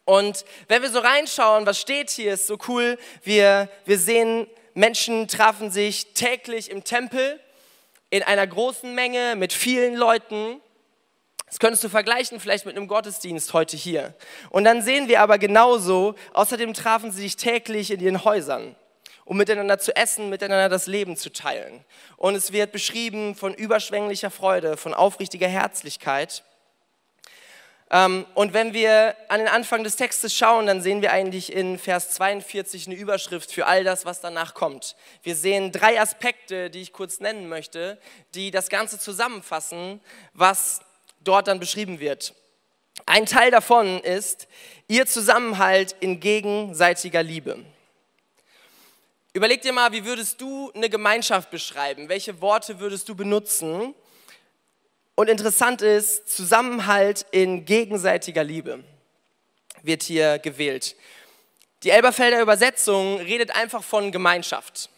Und 0.05 0.45
wenn 0.67 0.83
wir 0.83 0.91
so 0.91 0.99
reinschauen, 0.99 1.65
was 1.65 1.81
steht 1.81 2.11
hier, 2.11 2.35
ist 2.35 2.45
so 2.45 2.59
cool. 2.67 2.99
Wir, 3.23 3.69
wir 3.85 3.97
sehen, 3.97 4.45
Menschen 4.75 5.27
trafen 5.27 5.71
sich 5.71 6.13
täglich 6.13 6.69
im 6.69 6.83
Tempel 6.83 7.39
in 8.11 8.21
einer 8.21 8.45
großen 8.45 8.93
Menge 8.93 9.35
mit 9.35 9.51
vielen 9.51 9.95
Leuten 9.95 10.61
das 11.53 11.59
könntest 11.59 11.83
du 11.83 11.89
vergleichen 11.89 12.39
vielleicht 12.39 12.65
mit 12.65 12.75
einem 12.75 12.87
Gottesdienst 12.87 13.53
heute 13.53 13.77
hier. 13.77 14.15
Und 14.49 14.63
dann 14.63 14.81
sehen 14.81 15.07
wir 15.07 15.21
aber 15.21 15.37
genauso, 15.37 16.15
außerdem 16.33 16.73
trafen 16.73 17.11
sie 17.11 17.21
sich 17.21 17.35
täglich 17.35 17.91
in 17.91 17.99
ihren 17.99 18.23
Häusern, 18.23 18.75
um 19.23 19.37
miteinander 19.37 19.77
zu 19.77 19.95
essen, 19.95 20.31
miteinander 20.31 20.67
das 20.67 20.87
Leben 20.87 21.15
zu 21.15 21.31
teilen. 21.31 21.85
Und 22.17 22.33
es 22.33 22.53
wird 22.53 22.71
beschrieben 22.71 23.35
von 23.35 23.53
überschwänglicher 23.53 24.31
Freude, 24.31 24.77
von 24.77 24.95
aufrichtiger 24.95 25.47
Herzlichkeit. 25.47 26.43
Ähm, 27.91 28.25
und 28.33 28.55
wenn 28.55 28.73
wir 28.73 29.15
an 29.29 29.37
den 29.37 29.47
Anfang 29.47 29.83
des 29.83 29.95
Textes 29.95 30.35
schauen, 30.35 30.65
dann 30.65 30.81
sehen 30.81 31.03
wir 31.03 31.11
eigentlich 31.11 31.53
in 31.53 31.77
Vers 31.77 32.09
42 32.15 32.87
eine 32.87 32.95
Überschrift 32.95 33.51
für 33.51 33.67
all 33.67 33.83
das, 33.83 34.07
was 34.07 34.21
danach 34.21 34.55
kommt. 34.55 34.95
Wir 35.21 35.35
sehen 35.35 35.71
drei 35.71 36.01
Aspekte, 36.01 36.71
die 36.71 36.81
ich 36.81 36.93
kurz 36.93 37.19
nennen 37.19 37.47
möchte, 37.47 37.99
die 38.33 38.49
das 38.49 38.69
Ganze 38.69 38.97
zusammenfassen, 38.97 40.01
was 40.33 40.81
dort 41.23 41.47
dann 41.47 41.59
beschrieben 41.59 41.99
wird. 41.99 42.33
Ein 43.05 43.25
Teil 43.25 43.51
davon 43.51 43.99
ist 44.01 44.47
ihr 44.87 45.05
Zusammenhalt 45.05 45.95
in 45.99 46.19
gegenseitiger 46.19 47.23
Liebe. 47.23 47.59
Überleg 49.33 49.61
dir 49.63 49.73
mal, 49.73 49.91
wie 49.91 50.05
würdest 50.05 50.39
du 50.39 50.71
eine 50.75 50.89
Gemeinschaft 50.89 51.49
beschreiben? 51.49 52.07
Welche 52.07 52.39
Worte 52.39 52.79
würdest 52.79 53.09
du 53.09 53.15
benutzen? 53.15 53.95
Und 55.15 55.27
interessant 55.27 55.81
ist, 55.81 56.27
Zusammenhalt 56.27 57.25
in 57.31 57.65
gegenseitiger 57.65 58.43
Liebe 58.43 58.83
wird 59.81 60.03
hier 60.03 60.39
gewählt. 60.39 60.95
Die 61.83 61.89
Elberfelder 61.89 62.41
Übersetzung 62.41 63.17
redet 63.17 63.55
einfach 63.55 63.83
von 63.83 64.11
Gemeinschaft. 64.11 64.89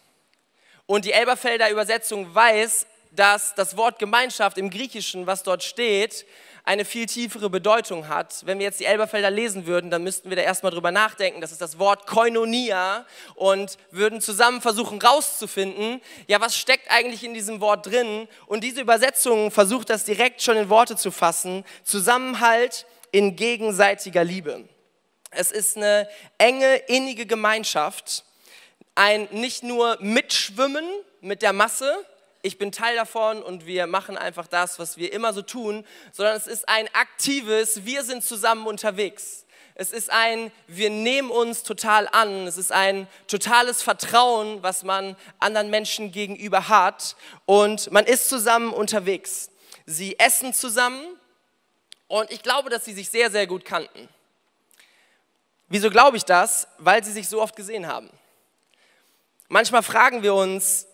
Und 0.86 1.04
die 1.04 1.12
Elberfelder 1.12 1.70
Übersetzung 1.70 2.34
weiß, 2.34 2.86
dass 3.16 3.54
das 3.54 3.76
Wort 3.76 3.98
Gemeinschaft 3.98 4.58
im 4.58 4.70
Griechischen, 4.70 5.26
was 5.26 5.42
dort 5.42 5.62
steht, 5.62 6.26
eine 6.66 6.84
viel 6.84 7.06
tiefere 7.06 7.48
Bedeutung 7.48 8.08
hat. 8.08 8.44
Wenn 8.44 8.58
wir 8.58 8.66
jetzt 8.66 8.80
die 8.80 8.86
Elberfelder 8.86 9.30
lesen 9.30 9.66
würden, 9.66 9.88
dann 9.88 10.02
müssten 10.02 10.30
wir 10.30 10.36
da 10.36 10.42
erstmal 10.42 10.72
drüber 10.72 10.90
nachdenken. 10.90 11.40
Das 11.40 11.52
ist 11.52 11.60
das 11.60 11.78
Wort 11.78 12.06
Koinonia 12.08 13.06
und 13.36 13.78
würden 13.92 14.20
zusammen 14.20 14.60
versuchen 14.60 15.00
rauszufinden, 15.00 16.02
ja, 16.26 16.40
was 16.40 16.56
steckt 16.56 16.90
eigentlich 16.90 17.22
in 17.22 17.34
diesem 17.34 17.60
Wort 17.60 17.86
drin? 17.86 18.26
Und 18.46 18.64
diese 18.64 18.80
Übersetzung 18.80 19.52
versucht 19.52 19.90
das 19.90 20.04
direkt 20.04 20.42
schon 20.42 20.56
in 20.56 20.68
Worte 20.68 20.96
zu 20.96 21.12
fassen. 21.12 21.64
Zusammenhalt 21.84 22.84
in 23.12 23.36
gegenseitiger 23.36 24.24
Liebe. 24.24 24.68
Es 25.30 25.52
ist 25.52 25.76
eine 25.76 26.08
enge, 26.38 26.76
innige 26.88 27.26
Gemeinschaft. 27.26 28.24
Ein 28.96 29.28
nicht 29.30 29.62
nur 29.62 29.98
Mitschwimmen 30.00 30.84
mit 31.20 31.42
der 31.42 31.52
Masse, 31.52 32.04
ich 32.42 32.58
bin 32.58 32.72
Teil 32.72 32.96
davon 32.96 33.42
und 33.42 33.66
wir 33.66 33.86
machen 33.86 34.16
einfach 34.16 34.46
das, 34.46 34.78
was 34.78 34.96
wir 34.96 35.12
immer 35.12 35.32
so 35.32 35.42
tun, 35.42 35.84
sondern 36.12 36.36
es 36.36 36.46
ist 36.46 36.68
ein 36.68 36.88
aktives, 36.94 37.84
wir 37.84 38.04
sind 38.04 38.24
zusammen 38.24 38.66
unterwegs. 38.66 39.46
Es 39.78 39.92
ist 39.92 40.10
ein, 40.10 40.50
wir 40.66 40.88
nehmen 40.88 41.30
uns 41.30 41.62
total 41.62 42.08
an. 42.10 42.46
Es 42.46 42.56
ist 42.56 42.72
ein 42.72 43.06
totales 43.28 43.82
Vertrauen, 43.82 44.62
was 44.62 44.84
man 44.84 45.16
anderen 45.38 45.68
Menschen 45.68 46.12
gegenüber 46.12 46.68
hat. 46.68 47.14
Und 47.44 47.92
man 47.92 48.06
ist 48.06 48.30
zusammen 48.30 48.72
unterwegs. 48.72 49.50
Sie 49.84 50.18
essen 50.18 50.54
zusammen. 50.54 51.04
Und 52.08 52.30
ich 52.30 52.42
glaube, 52.42 52.70
dass 52.70 52.86
sie 52.86 52.94
sich 52.94 53.10
sehr, 53.10 53.30
sehr 53.30 53.46
gut 53.46 53.66
kannten. 53.66 54.08
Wieso 55.68 55.90
glaube 55.90 56.16
ich 56.16 56.24
das? 56.24 56.68
Weil 56.78 57.04
sie 57.04 57.12
sich 57.12 57.28
so 57.28 57.42
oft 57.42 57.54
gesehen 57.54 57.86
haben. 57.86 58.08
Manchmal 59.48 59.82
fragen 59.82 60.22
wir 60.22 60.34
uns, 60.34 60.86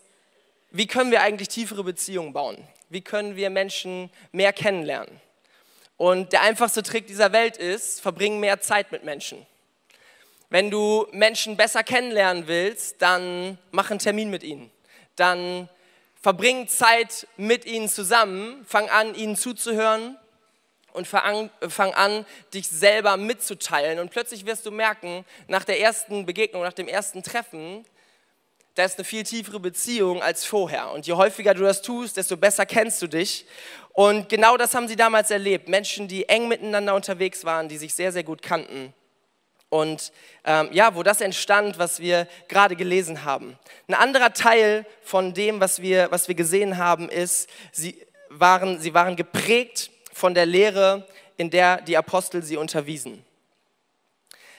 wie 0.73 0.87
können 0.87 1.11
wir 1.11 1.21
eigentlich 1.21 1.49
tiefere 1.49 1.83
Beziehungen 1.83 2.33
bauen? 2.33 2.57
Wie 2.89 3.01
können 3.01 3.35
wir 3.35 3.51
Menschen 3.51 4.09
mehr 4.31 4.51
kennenlernen? 4.51 5.21
Und 5.97 6.33
der 6.33 6.41
einfachste 6.41 6.81
Trick 6.81 7.05
dieser 7.05 7.31
Welt 7.31 7.57
ist, 7.57 8.01
verbring 8.01 8.39
mehr 8.39 8.59
Zeit 8.59 8.91
mit 8.91 9.03
Menschen. 9.03 9.45
Wenn 10.49 10.71
du 10.71 11.07
Menschen 11.11 11.57
besser 11.57 11.83
kennenlernen 11.83 12.47
willst, 12.47 13.01
dann 13.03 13.59
mach 13.69 13.91
einen 13.91 13.99
Termin 13.99 14.31
mit 14.31 14.43
ihnen. 14.43 14.71
Dann 15.15 15.69
verbring 16.19 16.67
Zeit 16.67 17.27
mit 17.37 17.65
ihnen 17.65 17.87
zusammen, 17.87 18.65
fang 18.65 18.89
an, 18.89 19.13
ihnen 19.13 19.35
zuzuhören 19.35 20.17
und 20.91 21.07
fang 21.07 21.49
an, 21.93 22.25
dich 22.51 22.67
selber 22.67 23.15
mitzuteilen. 23.17 23.99
Und 23.99 24.09
plötzlich 24.09 24.47
wirst 24.47 24.65
du 24.65 24.71
merken, 24.71 25.23
nach 25.47 25.65
der 25.65 25.79
ersten 25.79 26.25
Begegnung, 26.25 26.63
nach 26.63 26.73
dem 26.73 26.87
ersten 26.87 27.21
Treffen, 27.21 27.85
da 28.75 28.83
ist 28.83 28.97
eine 28.97 29.05
viel 29.05 29.23
tiefere 29.23 29.59
Beziehung 29.59 30.21
als 30.21 30.45
vorher. 30.45 30.91
Und 30.91 31.05
je 31.05 31.13
häufiger 31.13 31.53
du 31.53 31.61
das 31.63 31.81
tust, 31.81 32.17
desto 32.17 32.37
besser 32.37 32.65
kennst 32.65 33.01
du 33.01 33.07
dich. 33.07 33.45
Und 33.91 34.29
genau 34.29 34.57
das 34.57 34.73
haben 34.73 34.87
sie 34.87 34.95
damals 34.95 35.29
erlebt. 35.29 35.69
Menschen, 35.69 36.07
die 36.07 36.27
eng 36.27 36.47
miteinander 36.47 36.95
unterwegs 36.95 37.45
waren, 37.45 37.69
die 37.69 37.77
sich 37.77 37.93
sehr, 37.93 38.11
sehr 38.11 38.23
gut 38.23 38.41
kannten. 38.41 38.93
Und 39.69 40.11
ähm, 40.43 40.69
ja, 40.71 40.95
wo 40.95 41.03
das 41.03 41.21
entstand, 41.21 41.77
was 41.79 41.99
wir 41.99 42.27
gerade 42.47 42.75
gelesen 42.75 43.23
haben. 43.23 43.57
Ein 43.87 43.95
anderer 43.95 44.33
Teil 44.33 44.85
von 45.01 45.33
dem, 45.33 45.59
was 45.59 45.81
wir, 45.81 46.11
was 46.11 46.27
wir 46.27 46.35
gesehen 46.35 46.77
haben, 46.77 47.09
ist, 47.09 47.49
sie 47.71 47.99
waren, 48.29 48.79
sie 48.79 48.93
waren 48.93 49.15
geprägt 49.15 49.91
von 50.11 50.33
der 50.33 50.45
Lehre, 50.45 51.07
in 51.37 51.49
der 51.49 51.81
die 51.81 51.97
Apostel 51.97 52.43
sie 52.43 52.57
unterwiesen. 52.57 53.23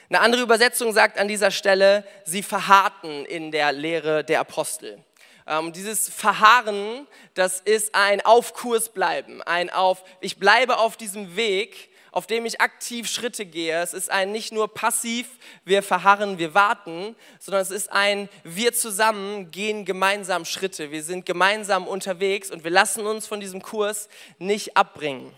Eine 0.09 0.21
andere 0.21 0.43
Übersetzung 0.43 0.93
sagt 0.93 1.17
an 1.17 1.27
dieser 1.27 1.51
Stelle, 1.51 2.05
sie 2.25 2.43
verharrten 2.43 3.25
in 3.25 3.51
der 3.51 3.71
Lehre 3.71 4.23
der 4.23 4.39
Apostel. 4.39 5.03
Ähm, 5.47 5.73
dieses 5.73 6.09
Verharren, 6.09 7.07
das 7.33 7.59
ist 7.59 7.93
ein 7.93 8.21
Auf 8.21 8.53
bleiben, 8.93 9.41
ein 9.43 9.69
Auf, 9.69 10.03
ich 10.21 10.37
bleibe 10.37 10.77
auf 10.77 10.97
diesem 10.97 11.35
Weg, 11.35 11.89
auf 12.11 12.27
dem 12.27 12.45
ich 12.45 12.61
aktiv 12.61 13.09
Schritte 13.09 13.45
gehe. 13.45 13.81
Es 13.81 13.93
ist 13.93 14.09
ein 14.09 14.31
nicht 14.31 14.53
nur 14.53 14.73
passiv, 14.73 15.27
wir 15.65 15.83
verharren, 15.83 16.37
wir 16.37 16.53
warten, 16.53 17.15
sondern 17.39 17.61
es 17.61 17.71
ist 17.71 17.91
ein 17.91 18.29
wir 18.43 18.73
zusammen 18.73 19.51
gehen 19.51 19.85
gemeinsam 19.85 20.45
Schritte. 20.45 20.91
Wir 20.91 21.03
sind 21.03 21.25
gemeinsam 21.25 21.87
unterwegs 21.87 22.51
und 22.51 22.63
wir 22.63 22.71
lassen 22.71 23.05
uns 23.05 23.27
von 23.27 23.39
diesem 23.39 23.61
Kurs 23.61 24.07
nicht 24.37 24.77
abbringen. 24.77 25.33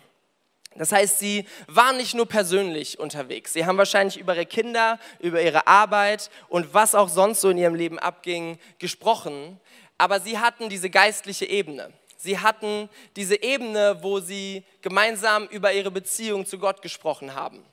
Das 0.77 0.91
heißt, 0.91 1.19
sie 1.19 1.45
waren 1.67 1.97
nicht 1.97 2.13
nur 2.13 2.27
persönlich 2.27 2.99
unterwegs. 2.99 3.53
Sie 3.53 3.65
haben 3.65 3.77
wahrscheinlich 3.77 4.17
über 4.17 4.35
ihre 4.35 4.45
Kinder, 4.45 4.99
über 5.19 5.41
ihre 5.41 5.67
Arbeit 5.67 6.29
und 6.49 6.73
was 6.73 6.95
auch 6.95 7.09
sonst 7.09 7.41
so 7.41 7.49
in 7.49 7.57
ihrem 7.57 7.75
Leben 7.75 7.99
abging, 7.99 8.59
gesprochen. 8.79 9.59
Aber 9.97 10.19
sie 10.19 10.37
hatten 10.37 10.69
diese 10.69 10.89
geistliche 10.89 11.45
Ebene. 11.45 11.91
Sie 12.17 12.39
hatten 12.39 12.89
diese 13.15 13.41
Ebene, 13.41 13.99
wo 14.01 14.19
sie 14.19 14.63
gemeinsam 14.81 15.47
über 15.47 15.73
ihre 15.73 15.91
Beziehung 15.91 16.45
zu 16.45 16.59
Gott 16.59 16.81
gesprochen 16.81 17.35
haben. 17.35 17.63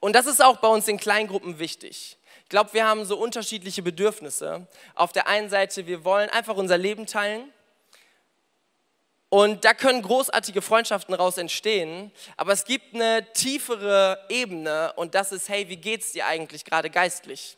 Und 0.00 0.14
das 0.14 0.26
ist 0.26 0.42
auch 0.42 0.58
bei 0.58 0.68
uns 0.68 0.88
in 0.88 0.98
Kleingruppen 0.98 1.58
wichtig. 1.58 2.18
Ich 2.42 2.48
glaube, 2.50 2.74
wir 2.74 2.86
haben 2.86 3.04
so 3.06 3.16
unterschiedliche 3.16 3.82
Bedürfnisse. 3.82 4.66
Auf 4.94 5.12
der 5.12 5.28
einen 5.28 5.48
Seite, 5.48 5.86
wir 5.86 6.04
wollen 6.04 6.28
einfach 6.30 6.56
unser 6.56 6.76
Leben 6.76 7.06
teilen 7.06 7.50
und 9.34 9.64
da 9.64 9.74
können 9.74 10.00
großartige 10.00 10.62
Freundschaften 10.62 11.12
raus 11.12 11.38
entstehen, 11.38 12.12
aber 12.36 12.52
es 12.52 12.64
gibt 12.64 12.94
eine 12.94 13.26
tiefere 13.32 14.24
Ebene 14.28 14.92
und 14.94 15.16
das 15.16 15.32
ist, 15.32 15.48
hey, 15.48 15.68
wie 15.68 15.76
geht's 15.76 16.12
dir 16.12 16.26
eigentlich 16.26 16.64
gerade 16.64 16.88
geistlich? 16.88 17.56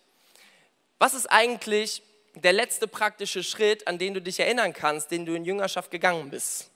Was 0.99 1.13
ist 1.13 1.27
eigentlich 1.27 2.03
der 2.35 2.55
letzte 2.55 2.89
praktische 2.89 3.45
Schritt, 3.45 3.87
an 3.87 3.99
den 3.99 4.15
du 4.15 4.23
dich 4.23 4.41
erinnern 4.41 4.73
kannst, 4.73 5.11
den 5.11 5.27
du 5.27 5.35
in 5.35 5.45
Jüngerschaft 5.45 5.91
gegangen 5.91 6.31
bist? 6.31 6.71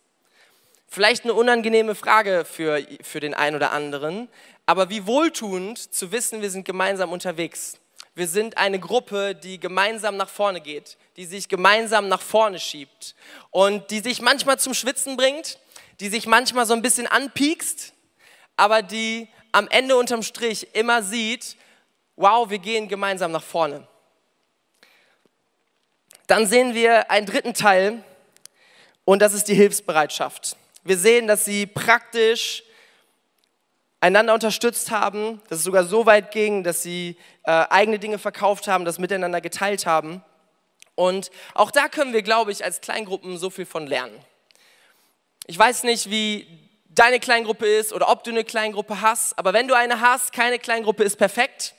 Vielleicht 0.87 1.25
eine 1.25 1.33
unangenehme 1.33 1.95
Frage 1.95 2.45
für, 2.45 2.87
für 3.03 3.21
den 3.21 3.33
einen 3.33 3.57
oder 3.57 3.73
anderen, 3.73 4.29
aber 4.67 4.91
wie 4.91 5.07
wohltuend 5.07 5.79
zu 5.79 6.13
wissen, 6.13 6.43
wir 6.43 6.51
sind 6.51 6.67
gemeinsam 6.67 7.11
unterwegs. 7.11 7.79
Wir 8.21 8.29
sind 8.29 8.59
eine 8.59 8.79
Gruppe, 8.79 9.35
die 9.35 9.59
gemeinsam 9.59 10.19
nach 10.19 10.29
vorne 10.29 10.61
geht, 10.61 10.99
die 11.17 11.25
sich 11.25 11.49
gemeinsam 11.49 12.09
nach 12.09 12.21
vorne 12.21 12.61
schiebt 12.61 13.15
und 13.51 13.91
die 13.91 14.01
sich 14.01 14.21
manchmal 14.21 14.59
zum 14.59 14.75
Schwitzen 14.75 15.17
bringt, 15.17 15.59
die 16.01 16.11
sich 16.11 16.27
manchmal 16.27 16.67
so 16.67 16.75
ein 16.75 16.83
bisschen 16.83 17.07
anpiekst, 17.07 17.95
aber 18.57 18.83
die 18.83 19.27
am 19.53 19.69
Ende 19.69 19.97
unterm 19.97 20.23
Strich 20.23 20.69
immer 20.75 21.03
sieht, 21.03 21.57
wow, 22.17 22.51
wir 22.51 22.59
gehen 22.59 22.89
gemeinsam 22.89 23.33
nach 23.33 23.43
vorne. 23.43 23.89
Dann 26.27 26.47
sehen 26.47 26.75
wir 26.75 27.11
einen 27.11 27.25
dritten 27.25 27.55
Teil 27.55 28.05
und 29.07 29.23
das 29.23 29.33
ist 29.33 29.49
die 29.49 29.55
Hilfsbereitschaft. 29.55 30.59
Wir 30.85 30.99
sehen, 30.99 31.27
dass 31.27 31.47
sie 31.47 31.65
praktisch 31.65 32.65
einander 34.01 34.35
unterstützt 34.35 34.91
haben, 34.91 35.41
dass 35.49 35.59
es 35.59 35.65
sogar 35.65 35.85
so 35.85 36.07
weit 36.07 36.33
ging, 36.33 36.65
dass 36.65 36.83
sie 36.83 37.17
äh, 37.45 37.51
eigene 37.51 37.99
Dinge 37.99 38.19
verkauft 38.19 38.67
haben, 38.67 38.85
das 38.85 38.99
miteinander 38.99 39.41
geteilt 39.41 39.87
haben. 39.87 40.25
Und 40.95 41.31
auch 41.55 41.71
da 41.71 41.89
können 41.89 42.13
wir, 42.13 42.23
glaube 42.23 42.53
ich, 42.53 42.65
als 42.65 42.81
Kleingruppen 42.81 43.39
so 43.39 43.51
viel 43.51 43.67
von 43.67 43.87
lernen. 43.87 44.19
Ich 45.47 45.59
weiß 45.59 45.85
nicht, 45.85 46.11
wie 46.11 46.47
deine 46.89 47.21
Kleingruppe 47.21 47.67
ist 47.67 47.93
oder 47.93 48.09
ob 48.09 48.25
du 48.25 48.31
eine 48.31 48.45
Kleingruppe 48.45 49.01
hast, 49.01 49.39
aber 49.39 49.53
wenn 49.53 49.69
du 49.69 49.75
eine 49.75 50.01
hast, 50.01 50.33
keine 50.33 50.59
Kleingruppe 50.59 51.05
ist 51.05 51.17
perfekt, 51.17 51.75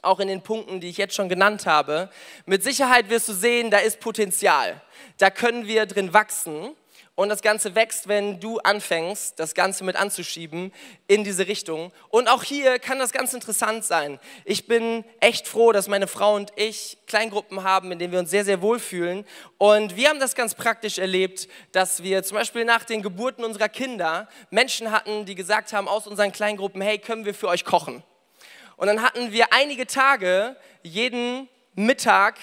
auch 0.00 0.20
in 0.20 0.28
den 0.28 0.42
Punkten, 0.42 0.80
die 0.80 0.88
ich 0.88 0.96
jetzt 0.96 1.14
schon 1.14 1.28
genannt 1.28 1.66
habe, 1.66 2.10
mit 2.44 2.62
Sicherheit 2.62 3.08
wirst 3.08 3.28
du 3.28 3.32
sehen, 3.32 3.70
da 3.70 3.78
ist 3.78 4.00
Potenzial. 4.00 4.80
Da 5.18 5.30
können 5.30 5.66
wir 5.66 5.86
drin 5.86 6.12
wachsen. 6.12 6.74
Und 7.14 7.28
das 7.28 7.42
Ganze 7.42 7.74
wächst, 7.74 8.08
wenn 8.08 8.40
du 8.40 8.58
anfängst, 8.60 9.38
das 9.38 9.54
Ganze 9.54 9.84
mit 9.84 9.96
anzuschieben 9.96 10.72
in 11.08 11.24
diese 11.24 11.46
Richtung. 11.46 11.92
Und 12.08 12.26
auch 12.26 12.42
hier 12.42 12.78
kann 12.78 12.98
das 12.98 13.12
ganz 13.12 13.34
interessant 13.34 13.84
sein. 13.84 14.18
Ich 14.46 14.66
bin 14.66 15.04
echt 15.20 15.46
froh, 15.46 15.72
dass 15.72 15.88
meine 15.88 16.06
Frau 16.06 16.34
und 16.34 16.52
ich 16.56 16.96
Kleingruppen 17.06 17.64
haben, 17.64 17.92
in 17.92 17.98
denen 17.98 18.12
wir 18.12 18.18
uns 18.18 18.30
sehr, 18.30 18.46
sehr 18.46 18.62
wohlfühlen. 18.62 19.26
Und 19.58 19.94
wir 19.94 20.08
haben 20.08 20.20
das 20.20 20.34
ganz 20.34 20.54
praktisch 20.54 20.96
erlebt, 20.96 21.48
dass 21.72 22.02
wir 22.02 22.22
zum 22.22 22.38
Beispiel 22.38 22.64
nach 22.64 22.84
den 22.84 23.02
Geburten 23.02 23.44
unserer 23.44 23.68
Kinder 23.68 24.26
Menschen 24.48 24.90
hatten, 24.90 25.26
die 25.26 25.34
gesagt 25.34 25.74
haben 25.74 25.88
aus 25.88 26.06
unseren 26.06 26.32
Kleingruppen, 26.32 26.80
hey, 26.80 26.98
können 26.98 27.26
wir 27.26 27.34
für 27.34 27.48
euch 27.48 27.66
kochen? 27.66 28.02
Und 28.76 28.86
dann 28.86 29.02
hatten 29.02 29.32
wir 29.32 29.52
einige 29.52 29.86
Tage, 29.86 30.56
jeden 30.82 31.46
Mittag 31.74 32.38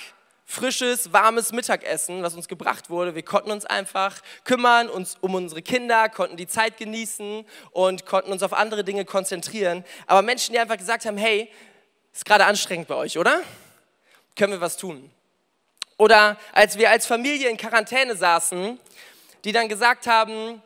frisches, 0.50 1.14
warmes 1.14 1.52
Mittagessen, 1.52 2.24
was 2.24 2.34
uns 2.34 2.48
gebracht 2.48 2.90
wurde. 2.90 3.14
Wir 3.14 3.22
konnten 3.22 3.52
uns 3.52 3.68
einfach 3.68 4.20
kümmern, 4.46 4.90
uns 4.90 5.16
um 5.22 5.36
unsere 5.36 5.62
Kinder, 5.62 6.10
konnten 6.10 6.38
die 6.38 6.48
Zeit 6.48 6.78
genießen 6.78 7.46
und 7.70 8.08
konnten 8.08 8.32
uns 8.32 8.42
auf 8.42 8.54
andere 8.54 8.84
Dinge 8.84 9.06
konzentrieren. 9.06 9.86
Aber 10.08 10.24
Menschen, 10.24 10.54
die 10.54 10.60
einfach 10.60 10.78
gesagt 10.78 11.06
haben, 11.06 11.18
hey, 11.18 11.52
ist 12.12 12.26
gerade 12.26 12.46
anstrengend 12.46 12.88
bei 12.88 12.96
euch, 12.96 13.20
oder? 13.20 13.42
Können 14.36 14.54
wir 14.54 14.60
was 14.60 14.76
tun? 14.76 15.12
Oder 15.98 16.36
als 16.52 16.80
wir 16.80 16.90
als 16.90 17.06
Familie 17.06 17.48
in 17.48 17.58
Quarantäne 17.58 18.16
saßen, 18.16 18.80
die 19.44 19.52
dann 19.52 19.70
gesagt 19.70 20.08
haben, 20.08 20.64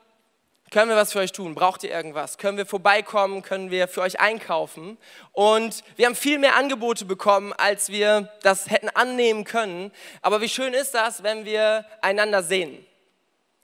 können 0.74 0.90
wir 0.90 0.98
was 0.98 1.12
für 1.12 1.20
euch 1.20 1.32
tun? 1.32 1.54
Braucht 1.54 1.84
ihr 1.84 1.92
irgendwas? 1.92 2.40
Können 2.40 2.58
wir 2.58 2.66
vorbeikommen? 2.66 3.44
Können 3.44 3.70
wir 3.70 3.88
für 3.88 4.02
euch 4.02 4.20
einkaufen? 4.20 4.98
Und 5.32 5.84
wir 5.98 6.08
haben 6.08 6.16
viel 6.16 6.40
mehr 6.40 6.56
Angebote 6.56 7.06
bekommen, 7.06 7.54
als 7.54 7.90
wir 7.90 8.34
das 8.42 8.72
hätten 8.72 8.90
annehmen 8.90 9.44
können. 9.44 9.92
Aber 10.24 10.42
wie 10.42 10.50
schön 10.50 10.74
ist 10.74 10.96
das, 10.96 11.22
wenn 11.22 11.46
wir 11.46 11.86
einander 12.02 12.42
sehen? 12.42 12.84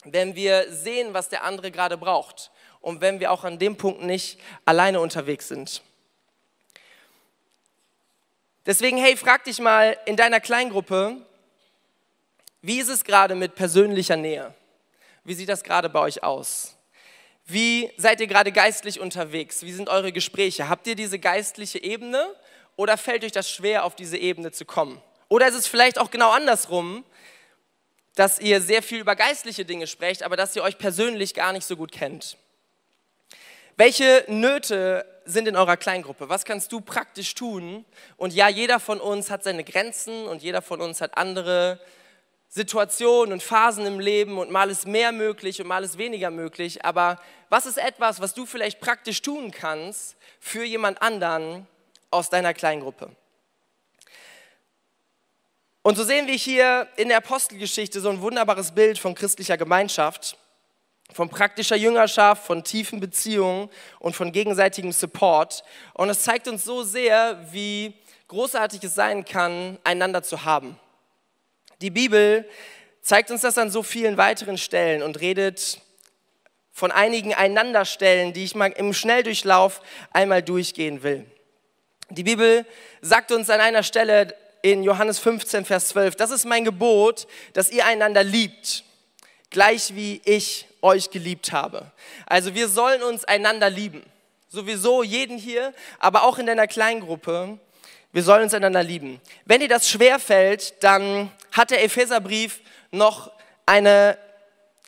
Wenn 0.04 0.36
wir 0.36 0.72
sehen, 0.72 1.16
was 1.16 1.30
der 1.30 1.44
andere 1.44 1.72
gerade 1.72 1.98
braucht. 1.98 2.52
Und 2.80 3.02
wenn 3.02 3.20
wir 3.20 3.32
auch 3.32 3.44
an 3.44 3.58
dem 3.58 3.76
Punkt 3.76 4.04
nicht 4.04 4.40
alleine 4.66 5.00
unterwegs 5.00 5.48
sind. 5.48 5.82
Deswegen, 8.68 8.98
hey, 8.98 9.18
frag 9.18 9.46
dich 9.46 9.58
mal 9.58 9.98
in 10.06 10.16
deiner 10.16 10.40
Kleingruppe, 10.40 11.18
wie 12.62 12.80
ist 12.80 12.90
es 12.90 13.04
gerade 13.04 13.34
mit 13.34 13.56
persönlicher 13.56 14.16
Nähe? 14.16 14.54
Wie 15.24 15.34
sieht 15.34 15.50
das 15.50 15.64
gerade 15.64 15.90
bei 15.90 16.02
euch 16.02 16.22
aus? 16.22 16.76
Wie 17.50 17.92
seid 17.98 18.22
ihr 18.22 18.28
gerade 18.28 18.52
geistlich 18.52 19.00
unterwegs? 19.00 19.64
Wie 19.64 19.72
sind 19.72 19.90
eure 19.90 20.12
Gespräche? 20.12 20.70
Habt 20.70 20.86
ihr 20.86 20.96
diese 20.96 21.18
geistliche 21.18 21.82
Ebene 21.82 22.36
oder 22.76 22.96
fällt 22.96 23.24
euch 23.24 23.32
das 23.32 23.50
schwer, 23.50 23.86
auf 23.86 23.96
diese 23.96 24.18
Ebene 24.18 24.52
zu 24.52 24.66
kommen? 24.66 25.02
Oder 25.30 25.48
ist 25.48 25.56
es 25.56 25.66
vielleicht 25.66 25.98
auch 25.98 26.12
genau 26.12 26.30
andersrum, 26.30 27.04
dass 28.14 28.40
ihr 28.40 28.62
sehr 28.62 28.84
viel 28.84 29.00
über 29.00 29.16
geistliche 29.16 29.66
Dinge 29.66 29.88
sprecht, 29.88 30.22
aber 30.22 30.38
dass 30.38 30.56
ihr 30.56 30.62
euch 30.62 30.78
persönlich 30.78 31.34
gar 31.34 31.52
nicht 31.52 31.66
so 31.66 31.76
gut 31.76 31.92
kennt? 31.92 32.38
Welche 33.78 34.26
Nöte 34.28 35.04
sind 35.26 35.48
in 35.48 35.56
eurer 35.56 35.78
Kleingruppe? 35.78 36.30
Was 36.30 36.46
kannst 36.46 36.72
du 36.72 36.82
praktisch 36.82 37.34
tun? 37.34 37.84
Und 38.18 38.32
ja, 38.32 38.48
jeder 38.48 38.80
von 38.80 39.02
uns 39.02 39.32
hat 39.32 39.44
seine 39.44 39.64
Grenzen 39.64 40.28
und 40.28 40.44
jeder 40.44 40.62
von 40.62 40.82
uns 40.82 41.02
hat 41.02 41.18
andere 41.18 41.80
Situationen 42.52 43.32
und 43.32 43.44
Phasen 43.44 43.86
im 43.86 44.00
Leben 44.00 44.40
und 44.40 44.50
mal 44.50 44.72
ist 44.72 44.88
mehr 44.88 45.12
möglich 45.12 45.62
und 45.62 45.68
mal 45.68 45.84
ist 45.84 46.00
weniger 46.00 46.32
möglich. 46.32 46.84
Aber 46.84 47.20
was 47.50 47.68
ist 47.68 47.78
etwas, 47.78 48.20
was 48.20 48.34
du 48.34 48.48
vielleicht 48.48 48.80
praktisch 48.80 49.22
tun 49.22 49.52
kannst 49.52 50.16
für 50.40 50.64
jemand 50.64 51.02
anderen 51.02 51.68
aus 52.10 52.30
deiner 52.30 52.56
Kleingruppe? 52.56 53.12
Und 55.84 55.96
so 55.96 56.04
sehen 56.04 56.28
wir 56.28 56.34
hier 56.34 56.88
in 56.98 57.10
der 57.10 57.18
Apostelgeschichte 57.18 58.02
so 58.02 58.10
ein 58.10 58.22
wunderbares 58.22 58.72
Bild 58.72 58.98
von 58.98 59.14
christlicher 59.14 59.58
Gemeinschaft, 59.58 60.36
von 61.14 61.30
praktischer 61.30 61.76
Jüngerschaft, 61.76 62.46
von 62.46 62.64
tiefen 62.64 63.00
Beziehungen 63.00 63.70
und 64.00 64.16
von 64.16 64.32
gegenseitigem 64.32 64.92
Support. 64.92 65.64
Und 65.94 66.10
es 66.10 66.24
zeigt 66.24 66.48
uns 66.48 66.64
so 66.64 66.84
sehr, 66.84 67.40
wie 67.52 67.94
großartig 68.28 68.84
es 68.84 68.96
sein 68.96 69.24
kann, 69.24 69.78
einander 69.84 70.24
zu 70.24 70.44
haben. 70.44 70.78
Die 71.82 71.92
Bibel 71.92 72.46
zeigt 73.02 73.32
uns 73.32 73.42
das 73.42 73.58
an 73.58 73.72
so 73.72 73.84
vielen 73.84 74.18
weiteren 74.18 74.58
Stellen 74.58 75.02
und 75.02 75.22
redet 75.22 75.82
von 76.72 76.92
einigen 76.92 77.34
Einanderstellen, 77.34 78.34
die 78.34 78.44
ich 78.44 78.56
mal 78.56 78.72
im 78.72 78.94
Schnelldurchlauf 78.94 79.82
einmal 80.12 80.42
durchgehen 80.42 81.04
will. 81.04 81.26
Die 82.10 82.24
Bibel 82.24 82.66
sagt 83.02 83.32
uns 83.32 83.50
an 83.50 83.60
einer 83.60 83.84
Stelle, 83.84 84.36
in 84.62 84.84
Johannes 84.84 85.20
15, 85.20 85.64
Vers 85.64 85.90
12, 85.90 86.16
das 86.16 86.32
ist 86.32 86.46
mein 86.46 86.66
Gebot, 86.66 87.28
dass 87.54 87.72
ihr 87.72 87.86
einander 87.86 88.24
liebt, 88.24 88.84
gleich 89.50 89.96
wie 89.96 90.22
ich 90.26 90.68
euch 90.82 91.12
geliebt 91.12 91.52
habe. 91.52 91.92
Also 92.26 92.56
wir 92.56 92.68
sollen 92.68 93.02
uns 93.04 93.24
einander 93.26 93.70
lieben. 93.70 94.04
Sowieso 94.50 95.04
jeden 95.04 95.38
hier, 95.38 95.74
aber 96.00 96.24
auch 96.24 96.40
in 96.40 96.46
deiner 96.46 96.68
Kleingruppe. 96.68 97.58
Wir 98.12 98.24
sollen 98.24 98.44
uns 98.44 98.54
einander 98.54 98.84
lieben. 98.84 99.22
Wenn 99.46 99.60
dir 99.60 99.68
das 99.68 99.90
schwer 99.90 100.20
fällt, 100.20 100.84
dann 100.84 101.32
hat 101.52 101.72
der 101.72 101.84
Epheserbrief 101.84 102.60
noch 102.92 103.32
eine 103.66 104.18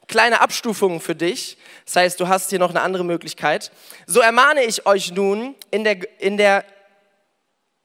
kleine 0.07 0.41
Abstufung 0.41 0.99
für 0.99 1.15
dich. 1.15 1.57
Das 1.85 1.95
heißt, 1.95 2.19
du 2.19 2.27
hast 2.27 2.49
hier 2.49 2.59
noch 2.59 2.71
eine 2.71 2.81
andere 2.81 3.05
Möglichkeit. 3.05 3.71
So 4.07 4.21
ermahne 4.21 4.63
ich 4.63 4.85
euch 4.85 5.11
nun 5.11 5.55
in 5.69 5.83
der, 5.83 5.97
in 6.19 6.37
der 6.37 6.65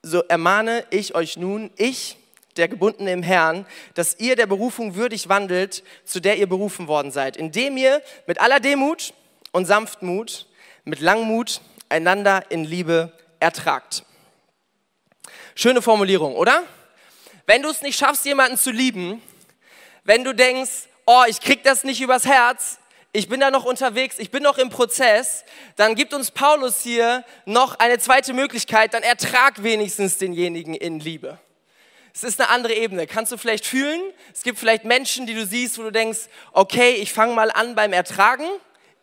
so 0.02 0.22
ermahne 0.22 0.84
ich 0.90 1.14
euch 1.14 1.36
nun, 1.36 1.70
ich, 1.76 2.16
der 2.56 2.68
Gebundene 2.68 3.12
im 3.12 3.22
Herrn, 3.22 3.66
dass 3.94 4.18
ihr 4.18 4.36
der 4.36 4.46
Berufung 4.46 4.94
würdig 4.94 5.28
wandelt, 5.28 5.82
zu 6.04 6.20
der 6.20 6.38
ihr 6.38 6.48
berufen 6.48 6.86
worden 6.86 7.10
seid, 7.10 7.36
indem 7.36 7.76
ihr 7.76 8.00
mit 8.26 8.40
aller 8.40 8.60
Demut 8.60 9.12
und 9.52 9.66
Sanftmut, 9.66 10.46
mit 10.84 11.00
Langmut 11.00 11.60
einander 11.88 12.44
in 12.50 12.64
Liebe 12.64 13.12
ertragt. 13.40 14.04
Schöne 15.58 15.80
Formulierung, 15.80 16.34
oder? 16.36 16.64
Wenn 17.46 17.62
du 17.62 17.70
es 17.70 17.80
nicht 17.80 17.98
schaffst, 17.98 18.26
jemanden 18.26 18.58
zu 18.58 18.70
lieben, 18.70 19.22
wenn 20.04 20.22
du 20.22 20.34
denkst, 20.34 20.70
oh, 21.06 21.22
ich 21.26 21.40
krieg 21.40 21.64
das 21.64 21.82
nicht 21.82 22.02
übers 22.02 22.26
Herz, 22.26 22.78
ich 23.14 23.30
bin 23.30 23.40
da 23.40 23.50
noch 23.50 23.64
unterwegs, 23.64 24.18
ich 24.18 24.30
bin 24.30 24.42
noch 24.42 24.58
im 24.58 24.68
Prozess, 24.68 25.46
dann 25.76 25.94
gibt 25.94 26.12
uns 26.12 26.30
Paulus 26.30 26.82
hier 26.82 27.24
noch 27.46 27.78
eine 27.78 27.98
zweite 27.98 28.34
Möglichkeit, 28.34 28.92
dann 28.92 29.02
ertrag 29.02 29.62
wenigstens 29.62 30.18
denjenigen 30.18 30.74
in 30.74 31.00
Liebe. 31.00 31.38
Es 32.12 32.22
ist 32.22 32.38
eine 32.38 32.50
andere 32.50 32.74
Ebene. 32.74 33.06
Kannst 33.06 33.32
du 33.32 33.38
vielleicht 33.38 33.64
fühlen? 33.64 34.02
Es 34.34 34.42
gibt 34.42 34.58
vielleicht 34.58 34.84
Menschen, 34.84 35.26
die 35.26 35.32
du 35.32 35.46
siehst, 35.46 35.78
wo 35.78 35.84
du 35.84 35.90
denkst, 35.90 36.28
okay, 36.52 36.96
ich 36.96 37.14
fange 37.14 37.32
mal 37.32 37.50
an 37.50 37.74
beim 37.74 37.94
Ertragen, 37.94 38.46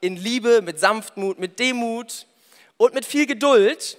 in 0.02 0.18
Liebe, 0.18 0.62
mit 0.62 0.80
Sanftmut, 0.80 1.40
mit 1.40 1.58
Demut 1.58 2.28
und 2.78 2.94
mit 2.94 3.06
viel 3.06 3.26
Geduld. 3.26 3.98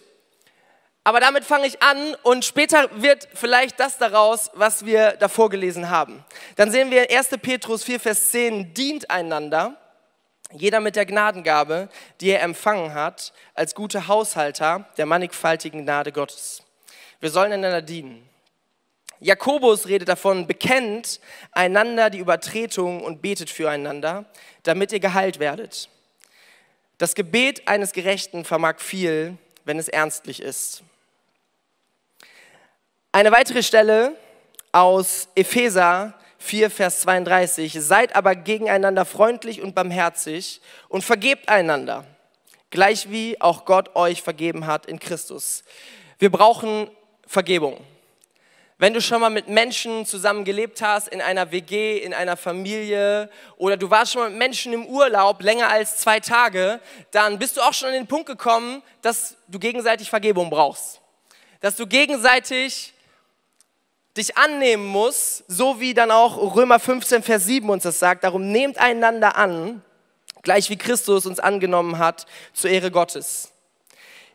Aber 1.06 1.20
damit 1.20 1.44
fange 1.44 1.66
ich 1.66 1.82
an 1.82 2.16
und 2.22 2.46
später 2.46 2.88
wird 2.94 3.28
vielleicht 3.34 3.78
das 3.78 3.98
daraus, 3.98 4.50
was 4.54 4.86
wir 4.86 5.12
davor 5.12 5.50
gelesen 5.50 5.90
haben. 5.90 6.24
Dann 6.56 6.70
sehen 6.70 6.90
wir 6.90 7.10
1. 7.10 7.28
Petrus 7.42 7.84
4, 7.84 8.00
Vers 8.00 8.30
10, 8.30 8.72
dient 8.72 9.10
einander, 9.10 9.76
jeder 10.50 10.80
mit 10.80 10.96
der 10.96 11.04
Gnadengabe, 11.04 11.90
die 12.22 12.30
er 12.30 12.40
empfangen 12.40 12.94
hat, 12.94 13.34
als 13.54 13.74
gute 13.74 14.08
Haushalter 14.08 14.88
der 14.96 15.04
mannigfaltigen 15.04 15.82
Gnade 15.82 16.10
Gottes. 16.10 16.62
Wir 17.20 17.30
sollen 17.30 17.52
einander 17.52 17.82
dienen. 17.82 18.26
Jakobus 19.20 19.88
redet 19.88 20.08
davon, 20.08 20.46
bekennt 20.46 21.20
einander 21.52 22.08
die 22.08 22.18
Übertretungen 22.18 23.02
und 23.02 23.20
betet 23.20 23.50
füreinander, 23.50 24.24
damit 24.62 24.90
ihr 24.92 25.00
geheilt 25.00 25.38
werdet. 25.38 25.90
Das 26.96 27.14
Gebet 27.14 27.68
eines 27.68 27.92
Gerechten 27.92 28.44
vermag 28.44 28.78
viel, 28.78 29.36
wenn 29.64 29.78
es 29.78 29.88
ernstlich 29.88 30.40
ist. 30.40 30.82
Eine 33.14 33.31
weitere 33.31 33.62
Stelle 33.62 34.16
aus 34.72 35.29
Epheser 35.37 36.14
4, 36.38 36.68
Vers 36.68 37.03
32. 37.03 37.74
Seid 37.79 38.16
aber 38.16 38.35
gegeneinander 38.35 39.05
freundlich 39.05 39.62
und 39.62 39.72
barmherzig 39.72 40.61
und 40.88 41.05
vergebt 41.05 41.48
einander, 41.48 42.05
gleich 42.70 43.12
wie 43.12 43.40
auch 43.40 43.66
Gott 43.66 43.94
euch 43.94 44.20
vergeben 44.20 44.66
hat 44.66 44.87
in 44.87 44.98
Christus. 44.98 45.62
Wir 46.18 46.29
brauchen 46.29 46.90
Vergebung. 47.24 47.79
Wenn 48.79 48.94
du 48.94 49.00
schon 49.00 49.20
mal 49.20 49.31
mit 49.31 49.46
Menschen 49.46 50.07
zusammen 50.07 50.44
gelebt 50.44 50.83
hast, 50.83 51.07
in 51.07 51.20
einer 51.20 51.53
WG, 51.53 51.98
in 51.98 52.14
einer 52.14 52.37
Familie 52.37 53.31
oder 53.57 53.77
du 53.77 53.88
warst 53.90 54.11
schon 54.11 54.22
mal 54.22 54.31
mit 54.31 54.40
Menschen 54.40 54.72
im 54.72 54.87
Urlaub 54.87 55.40
länger 55.40 55.68
als 55.68 55.98
zwei 55.98 56.18
Tage, 56.18 56.81
dann 57.12 57.38
bist 57.38 57.57
du 57.57 57.61
auch 57.61 57.74
schon 57.74 57.90
an 57.90 57.94
den 57.94 58.09
Punkt 58.09 58.27
gekommen, 58.27 58.83
dass 59.03 59.37
du 59.46 59.61
gegenseitig 59.61 60.11
Vergebung 60.11 60.50
brauchst. 60.50 61.00
Dass 61.61 61.77
du 61.77 61.87
gegenseitig 61.87 62.93
dich 64.16 64.37
annehmen 64.37 64.87
muss, 64.87 65.44
so 65.48 65.81
wie 65.81 65.94
dann 65.94 66.11
auch 66.11 66.55
Römer 66.55 66.79
15, 66.79 67.22
Vers 67.22 67.46
7 67.46 67.68
uns 67.68 67.83
das 67.83 67.98
sagt. 67.98 68.24
Darum 68.24 68.53
nehmt 68.53 68.79
einander 68.79 69.37
an, 69.37 69.83
gleich 70.42 70.70
wie 70.70 70.77
Christus 70.77 71.27
uns 71.27 71.40
angenommen 71.40 71.98
hat, 71.98 72.27
zur 72.53 72.70
Ehre 72.70 72.90
Gottes. 72.90 73.50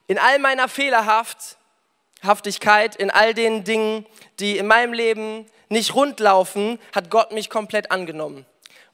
In 0.08 0.18
all 0.18 0.40
meiner 0.40 0.68
Fehlerhaftigkeit, 0.68 2.96
in 2.96 3.12
all 3.12 3.34
den 3.34 3.64
Dingen, 3.64 4.06
die 4.40 4.58
in 4.58 4.68
meinem 4.68 4.94
Leben 4.94 5.46
nicht 5.70 5.96
rund 5.96 6.20
laufen, 6.20 6.80
hat 6.94 7.10
Gott 7.10 7.32
mich 7.32 7.50
komplett 7.50 7.92
angenommen. 7.92 8.46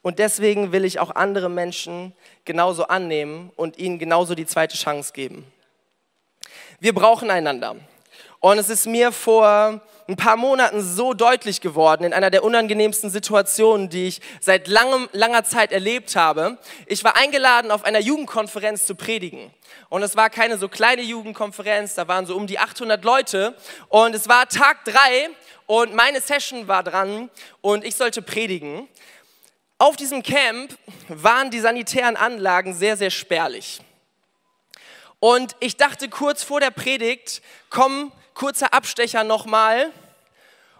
Und 0.02 0.20
deswegen 0.20 0.72
will 0.72 0.86
ich 0.86 1.00
auch 1.00 1.16
andere 1.16 1.50
Menschen 1.50 2.14
genauso 2.44 2.88
annehmen 2.88 3.52
und 3.56 3.80
ihnen 3.80 3.98
genauso 3.98 4.36
die 4.36 4.46
zweite 4.46 4.78
Chance 4.78 5.14
geben. 5.14 5.52
Wir 6.80 6.94
brauchen 6.94 7.32
einander. 7.32 7.78
Und 8.46 8.60
es 8.60 8.70
ist 8.70 8.86
mir 8.86 9.12
vor 9.12 9.82
ein 10.08 10.16
paar 10.18 10.36
Monaten 10.36 10.80
so 10.80 11.16
deutlich 11.16 11.62
geworden, 11.62 12.04
in 12.04 12.14
einer 12.14 12.30
der 12.30 12.44
unangenehmsten 12.44 13.10
Situationen, 13.10 13.90
die 13.90 14.06
ich 14.06 14.22
seit 14.40 14.68
langem, 14.68 15.10
langer 15.14 15.44
Zeit 15.46 15.72
erlebt 15.72 16.16
habe. 16.16 16.60
Ich 16.86 17.04
war 17.04 17.16
eingeladen, 17.16 17.72
auf 17.72 17.84
einer 17.86 17.98
Jugendkonferenz 17.98 18.86
zu 18.86 18.94
predigen. 18.94 19.52
Und 19.90 20.04
es 20.04 20.16
war 20.16 20.30
keine 20.30 20.60
so 20.60 20.70
kleine 20.70 21.02
Jugendkonferenz, 21.02 21.96
da 21.96 22.08
waren 22.08 22.28
so 22.28 22.36
um 22.36 22.46
die 22.46 22.60
800 22.60 23.04
Leute. 23.04 23.56
Und 23.90 24.14
es 24.14 24.30
war 24.30 24.48
Tag 24.48 24.86
drei 24.86 25.30
und 25.66 25.96
meine 25.96 26.22
Session 26.22 26.68
war 26.68 26.84
dran 26.84 27.32
und 27.62 27.84
ich 27.84 27.96
sollte 27.96 28.22
predigen. 28.22 28.88
Auf 29.80 29.96
diesem 29.96 30.22
Camp 30.22 30.78
waren 31.08 31.50
die 31.50 31.62
sanitären 31.62 32.16
Anlagen 32.16 32.76
sehr, 32.76 32.96
sehr 32.96 33.10
spärlich. 33.10 33.82
Und 35.20 35.56
ich 35.62 35.78
dachte 35.78 36.10
kurz 36.10 36.44
vor 36.44 36.60
der 36.60 36.70
Predigt, 36.70 37.42
komm, 37.72 38.12
kurzer 38.36 38.74
Abstecher 38.74 39.24
nochmal 39.24 39.92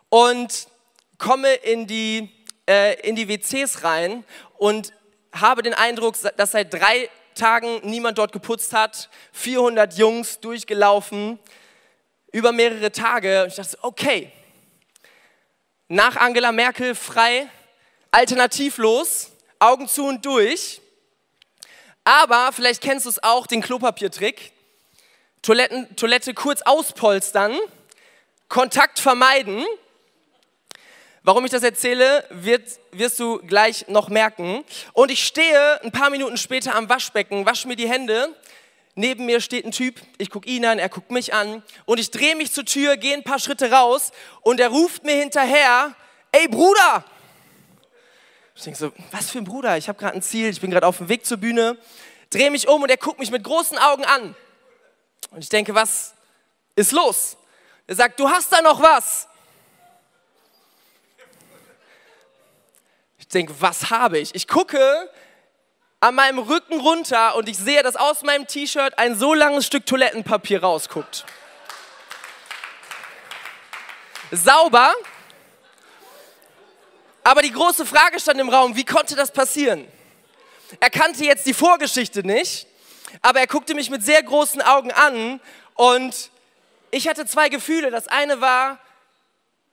und 0.10 0.68
komme 1.18 1.54
in 1.56 1.88
die, 1.88 2.30
äh, 2.70 3.00
in 3.02 3.16
die 3.16 3.28
WCs 3.28 3.84
rein 3.84 4.24
und 4.58 4.94
habe 5.34 5.64
den 5.64 5.74
Eindruck, 5.74 6.16
dass 6.38 6.52
seit 6.52 6.72
drei 6.74 7.10
Tagen 7.34 7.82
niemand 7.84 8.18
dort 8.18 8.32
geputzt 8.32 8.74
hat, 8.74 9.10
400 9.34 9.98
Jungs 9.98 10.40
durchgelaufen, 10.40 11.40
über 12.32 12.52
mehrere 12.52 12.92
Tage. 12.92 13.44
Und 13.44 13.50
ich 13.50 13.56
dachte, 13.56 13.78
okay, 13.82 14.32
nach 15.88 16.18
Angela 16.18 16.52
Merkel 16.52 16.96
frei, 16.96 17.48
alternativlos, 18.12 19.32
Augen 19.60 19.88
zu 19.88 20.06
und 20.06 20.26
durch. 20.26 20.82
Aber 22.04 22.52
vielleicht 22.52 22.82
kennst 22.82 23.06
du 23.06 23.10
es 23.10 23.24
auch, 23.24 23.48
den 23.48 23.62
Klopapiertrick. 23.62 24.52
Toiletten, 25.46 25.96
Toilette 25.96 26.34
kurz 26.34 26.64
auspolstern, 26.64 27.56
Kontakt 28.50 28.98
vermeiden. 28.98 29.64
Warum 31.22 31.46
ich 31.46 31.52
das 31.52 31.62
erzähle, 31.62 32.26
wird, 32.32 32.64
wirst 32.92 33.20
du 33.20 33.38
gleich 33.46 33.88
noch 33.88 34.10
merken. 34.10 34.66
Und 34.94 35.12
ich 35.12 35.24
stehe 35.24 35.84
ein 35.84 35.92
paar 35.92 36.10
Minuten 36.10 36.38
später 36.38 36.74
am 36.74 36.90
Waschbecken, 36.90 37.46
wasche 37.46 37.68
mir 37.68 37.76
die 37.76 37.88
Hände. 37.88 38.36
Neben 38.96 39.28
mir 39.28 39.40
steht 39.40 39.66
ein 39.66 39.72
Typ, 39.72 40.02
ich 40.18 40.32
gucke 40.32 40.50
ihn 40.50 40.66
an, 40.66 40.80
er 40.80 40.90
guckt 40.90 41.12
mich 41.12 41.32
an. 41.32 41.62
Und 41.86 42.00
ich 42.00 42.10
drehe 42.10 42.36
mich 42.36 42.52
zur 42.52 42.66
Tür, 42.66 42.98
gehe 42.98 43.14
ein 43.14 43.24
paar 43.24 43.38
Schritte 43.38 43.70
raus 43.70 44.14
und 44.42 44.60
er 44.60 44.70
ruft 44.70 45.04
mir 45.04 45.14
hinterher, 45.14 45.94
ey 46.32 46.48
Bruder! 46.48 47.06
Ich 48.56 48.64
denke 48.64 48.80
so, 48.80 48.92
was 49.12 49.30
für 49.30 49.38
ein 49.38 49.44
Bruder? 49.44 49.78
Ich 49.78 49.90
habe 49.90 50.00
gerade 50.00 50.16
ein 50.16 50.24
Ziel, 50.24 50.50
ich 50.50 50.60
bin 50.60 50.72
gerade 50.72 50.88
auf 50.88 50.98
dem 50.98 51.08
Weg 51.08 51.24
zur 51.24 51.38
Bühne. 51.38 51.78
Drehe 52.32 52.50
mich 52.50 52.68
um 52.68 52.82
und 52.82 52.90
er 52.90 52.98
guckt 52.98 53.20
mich 53.20 53.30
mit 53.30 53.44
großen 53.44 53.78
Augen 53.78 54.06
an. 54.06 54.36
Und 55.32 55.44
ich 55.44 55.50
denke, 55.50 55.74
was 55.76 56.14
ist 56.76 56.92
los? 56.92 57.38
Er 57.88 57.96
sagt, 57.96 58.20
du 58.20 58.30
hast 58.30 58.52
da 58.52 58.62
noch 58.62 58.82
was. 58.82 59.28
Ich 63.18 63.28
denke, 63.28 63.54
was 63.60 63.90
habe 63.90 64.20
ich? 64.20 64.34
Ich 64.36 64.48
gucke 64.48 65.10
an 66.00 66.16
meinem 66.16 66.40
Rücken 66.40 66.80
runter 66.80 67.36
und 67.36 67.50
ich 67.50 67.58
sehe, 67.58 67.82
dass 67.82 67.96
aus 67.96 68.22
meinem 68.22 68.48
T-Shirt 68.48 68.98
ein 68.98 69.18
so 69.18 69.34
langes 69.34 69.66
Stück 69.66 69.86
Toilettenpapier 69.86 70.62
rausguckt. 70.62 71.26
Sauber. 74.32 74.94
Aber 77.24 77.42
die 77.42 77.52
große 77.52 77.86
Frage 77.86 78.20
stand 78.20 78.40
im 78.40 78.50
Raum, 78.50 78.76
wie 78.76 78.86
konnte 78.86 79.16
das 79.16 79.32
passieren? 79.32 79.88
Er 80.80 80.90
kannte 80.90 81.24
jetzt 81.24 81.46
die 81.46 81.54
Vorgeschichte 81.54 82.26
nicht 82.26 82.68
aber 83.22 83.40
er 83.40 83.48
guckte 83.48 83.76
mich 83.76 83.90
mit 83.90 84.04
sehr 84.04 84.22
großen 84.24 84.62
Augen 84.62 84.92
an 84.92 85.40
und 85.76 86.30
ich 86.92 87.08
hatte 87.08 87.26
zwei 87.26 87.50
Gefühle. 87.50 87.92
Das 87.92 88.08
eine 88.08 88.42
war, 88.42 88.80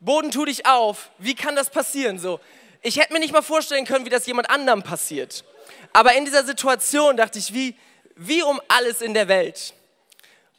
Boden, 0.01 0.31
tu 0.31 0.45
dich 0.45 0.67
auf. 0.67 1.11
Wie 1.19 1.35
kann 1.35 1.55
das 1.55 1.71
passieren? 1.71 2.19
So, 2.19 2.41
ich 2.83 2.99
hätte 2.99 3.13
mir 3.13 3.21
nicht 3.21 3.33
mal 3.33 3.43
vorstellen 3.43 3.85
können, 3.85 4.05
wie 4.05 4.11
das 4.11 4.27
jemand 4.27 4.51
anderem 4.51 4.83
passiert. 4.83 5.45
Aber 5.93 6.15
in 6.15 6.25
dieser 6.25 6.45
Situation 6.45 7.17
dachte 7.17 7.39
ich, 7.39 7.55
wie, 7.55 7.77
wie 8.17 8.43
um 8.43 8.61
alles 8.69 9.01
in 9.01 9.15
der 9.15 9.29
Welt. 9.29 9.75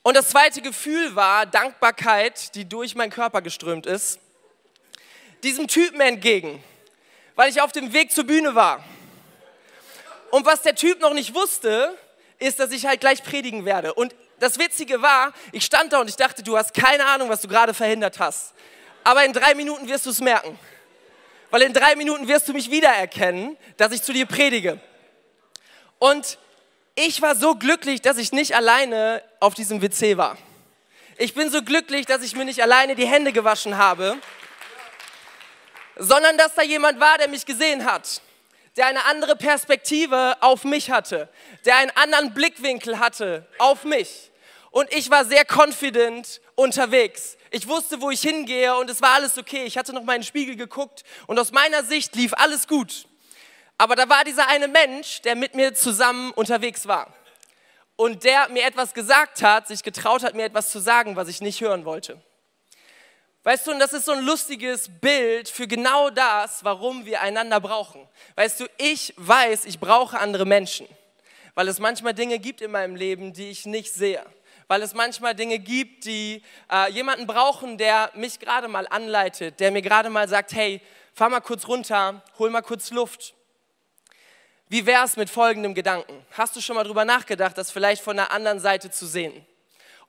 Und 0.02 0.16
das 0.16 0.30
zweite 0.30 0.62
Gefühl 0.62 1.16
war 1.16 1.46
Dankbarkeit, 1.46 2.56
die 2.56 2.66
durch 2.68 2.96
meinen 2.96 3.12
Körper 3.12 3.42
geströmt 3.42 3.86
ist. 3.86 4.20
diesem 5.44 5.68
Typen 5.68 6.00
entgegen, 6.00 6.64
weil 7.36 7.50
ich 7.50 7.62
auf 7.62 7.74
dem 7.74 7.92
Weg 7.92 8.12
zur 8.12 8.24
Bühne 8.24 8.56
war. 8.56 8.84
Und 10.32 10.46
was 10.46 10.62
der 10.62 10.76
Typ 10.76 11.02
noch 11.02 11.14
nicht 11.14 11.36
wusste, 11.36 11.98
ist, 12.44 12.60
dass 12.60 12.72
ich 12.72 12.86
halt 12.86 13.00
gleich 13.00 13.24
predigen 13.24 13.66
werde. 13.66 13.94
Und 13.94 14.14
das 14.40 14.60
Witzige 14.60 15.02
war, 15.02 15.34
ich 15.52 15.64
stand 15.64 15.94
da 15.94 16.00
und 16.02 16.10
ich 16.10 16.16
dachte, 16.16 16.44
du 16.44 16.58
hast 16.58 16.74
keine 16.74 17.06
Ahnung, 17.06 17.30
was 17.30 17.42
du 17.42 17.48
gerade 17.48 17.74
verhindert 17.74 18.20
hast. 18.20 18.54
Aber 19.04 19.26
in 19.26 19.34
drei 19.34 19.56
Minuten 19.56 19.88
wirst 19.88 20.06
du 20.06 20.10
es 20.10 20.20
merken. 20.20 20.60
Weil 21.50 21.62
in 21.64 21.74
drei 21.74 21.96
Minuten 21.96 22.28
wirst 22.28 22.48
du 22.48 22.54
mich 22.54 22.70
wiedererkennen, 22.72 23.58
dass 23.78 23.92
ich 23.92 24.02
zu 24.02 24.12
dir 24.12 24.26
predige. 24.26 24.80
Und 26.00 26.38
ich 26.96 27.22
war 27.22 27.36
so 27.36 27.56
glücklich, 27.56 28.02
dass 28.02 28.18
ich 28.18 28.32
nicht 28.32 28.56
alleine 28.56 29.24
auf 29.40 29.54
diesem 29.54 29.82
WC 29.82 30.18
war. 30.18 30.38
Ich 31.18 31.34
bin 31.34 31.50
so 31.50 31.62
glücklich, 31.62 32.06
dass 32.06 32.24
ich 32.24 32.36
mir 32.36 32.46
nicht 32.46 32.62
alleine 32.62 32.96
die 32.96 33.06
Hände 33.06 33.32
gewaschen 33.32 33.78
habe, 33.78 34.18
sondern 35.96 36.38
dass 36.38 36.56
da 36.56 36.64
jemand 36.64 37.00
war, 37.00 37.18
der 37.18 37.30
mich 37.30 37.46
gesehen 37.46 37.86
hat, 37.86 38.22
der 38.76 38.88
eine 38.88 39.06
andere 39.06 39.36
Perspektive 39.36 40.38
auf 40.42 40.64
mich 40.64 40.90
hatte, 40.92 41.30
der 41.66 41.78
einen 41.78 41.92
anderen 41.92 42.34
Blickwinkel 42.34 43.00
hatte 43.00 43.48
auf 43.60 43.84
mich. 43.84 44.32
Und 44.72 44.92
ich 44.92 45.12
war 45.12 45.26
sehr 45.26 45.46
confident 45.46 46.42
unterwegs. 46.56 47.38
Ich 47.52 47.68
wusste, 47.68 48.02
wo 48.02 48.10
ich 48.10 48.22
hingehe 48.22 48.76
und 48.76 48.90
es 48.90 49.02
war 49.02 49.14
alles 49.14 49.38
okay. 49.38 49.66
Ich 49.66 49.78
hatte 49.78 49.94
noch 49.94 50.04
meinen 50.04 50.24
Spiegel 50.24 50.56
geguckt 50.56 51.04
und 51.28 51.38
aus 51.38 51.52
meiner 51.52 51.84
Sicht 51.84 52.16
lief 52.16 52.34
alles 52.34 52.68
gut. 52.68 53.06
Aber 53.78 53.96
da 53.96 54.10
war 54.10 54.24
dieser 54.24 54.48
eine 54.48 54.68
Mensch, 54.68 55.22
der 55.22 55.36
mit 55.36 55.54
mir 55.54 55.76
zusammen 55.76 56.32
unterwegs 56.32 56.88
war 56.88 57.14
und 57.96 58.24
der 58.24 58.50
mir 58.50 58.66
etwas 58.66 58.96
gesagt 58.96 59.44
hat, 59.44 59.68
sich 59.68 59.84
getraut 59.84 60.24
hat, 60.24 60.34
mir 60.34 60.46
etwas 60.46 60.72
zu 60.72 60.80
sagen, 60.80 61.16
was 61.16 61.28
ich 61.28 61.42
nicht 61.42 61.62
hören 61.62 61.86
wollte. 61.86 62.20
Weißt 63.44 63.68
du, 63.68 63.72
und 63.72 63.80
das 63.80 63.92
ist 63.92 64.06
so 64.06 64.14
ein 64.14 64.24
lustiges 64.24 64.90
Bild 65.02 65.50
für 65.50 65.68
genau 65.68 66.10
das, 66.10 66.64
warum 66.64 67.06
wir 67.06 67.20
einander 67.20 67.60
brauchen. 67.60 68.08
Weißt 68.36 68.62
du, 68.62 68.68
ich 68.78 69.14
weiß, 69.18 69.66
ich 69.66 69.82
brauche 69.82 70.18
andere 70.18 70.46
Menschen, 70.46 70.88
weil 71.54 71.68
es 71.68 71.78
manchmal 71.80 72.14
Dinge 72.14 72.40
gibt 72.40 72.62
in 72.62 72.72
meinem 72.72 72.96
Leben, 72.96 73.34
die 73.34 73.50
ich 73.50 73.66
nicht 73.66 73.94
sehe. 73.94 74.26
Weil 74.70 74.82
es 74.82 74.94
manchmal 74.94 75.36
Dinge 75.36 75.60
gibt, 75.60 76.06
die 76.06 76.42
äh, 76.72 76.90
jemanden 76.92 77.28
brauchen, 77.28 77.78
der 77.78 78.12
mich 78.16 78.40
gerade 78.40 78.70
mal 78.70 78.88
anleitet, 78.88 79.60
der 79.60 79.72
mir 79.72 79.82
gerade 79.82 80.10
mal 80.10 80.30
sagt, 80.30 80.54
hey, 80.54 80.80
fahr 81.14 81.30
mal 81.30 81.42
kurz 81.42 81.68
runter, 81.68 82.24
hol 82.40 82.50
mal 82.50 82.62
kurz 82.62 82.92
Luft. 82.92 83.34
Wie 84.70 84.86
wäre 84.86 85.04
es 85.04 85.18
mit 85.18 85.30
folgendem 85.30 85.74
Gedanken? 85.74 86.26
Hast 86.32 86.56
du 86.56 86.62
schon 86.62 86.78
mal 86.78 86.86
drüber 86.86 87.04
nachgedacht, 87.04 87.58
das 87.58 87.72
vielleicht 87.72 88.02
von 88.02 88.16
der 88.16 88.32
anderen 88.32 88.62
Seite 88.62 88.90
zu 88.90 89.06
sehen? 89.06 89.46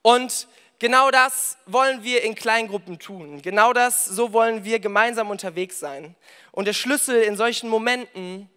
Und 0.02 0.46
genau 0.78 1.10
das 1.10 1.56
wollen 1.66 2.02
wir 2.02 2.22
in 2.22 2.34
Kleingruppen 2.34 2.98
tun. 2.98 3.42
Genau 3.42 3.72
das, 3.72 4.04
so 4.04 4.32
wollen 4.32 4.64
wir 4.64 4.80
gemeinsam 4.80 5.30
unterwegs 5.30 5.78
sein. 5.78 6.14
Und 6.52 6.66
der 6.66 6.72
Schlüssel 6.72 7.22
in 7.22 7.36
solchen 7.36 7.68
Momenten 7.68 8.48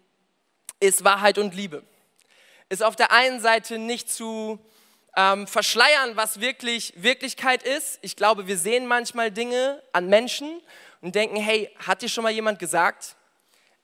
ist 0.80 1.04
Wahrheit 1.04 1.38
und 1.38 1.54
Liebe. 1.54 1.82
Ist 2.68 2.82
auf 2.82 2.96
der 2.96 3.12
einen 3.12 3.40
Seite 3.40 3.78
nicht 3.78 4.10
zu 4.10 4.58
ähm, 5.16 5.46
verschleiern, 5.46 6.16
was 6.16 6.40
wirklich 6.40 6.92
Wirklichkeit 6.96 7.62
ist. 7.62 7.98
Ich 8.02 8.14
glaube, 8.14 8.46
wir 8.46 8.58
sehen 8.58 8.86
manchmal 8.86 9.30
Dinge 9.30 9.82
an 9.92 10.08
Menschen 10.08 10.60
und 11.00 11.14
denken, 11.14 11.36
hey, 11.36 11.70
hat 11.86 12.02
dir 12.02 12.08
schon 12.08 12.24
mal 12.24 12.32
jemand 12.32 12.58
gesagt? 12.58 13.16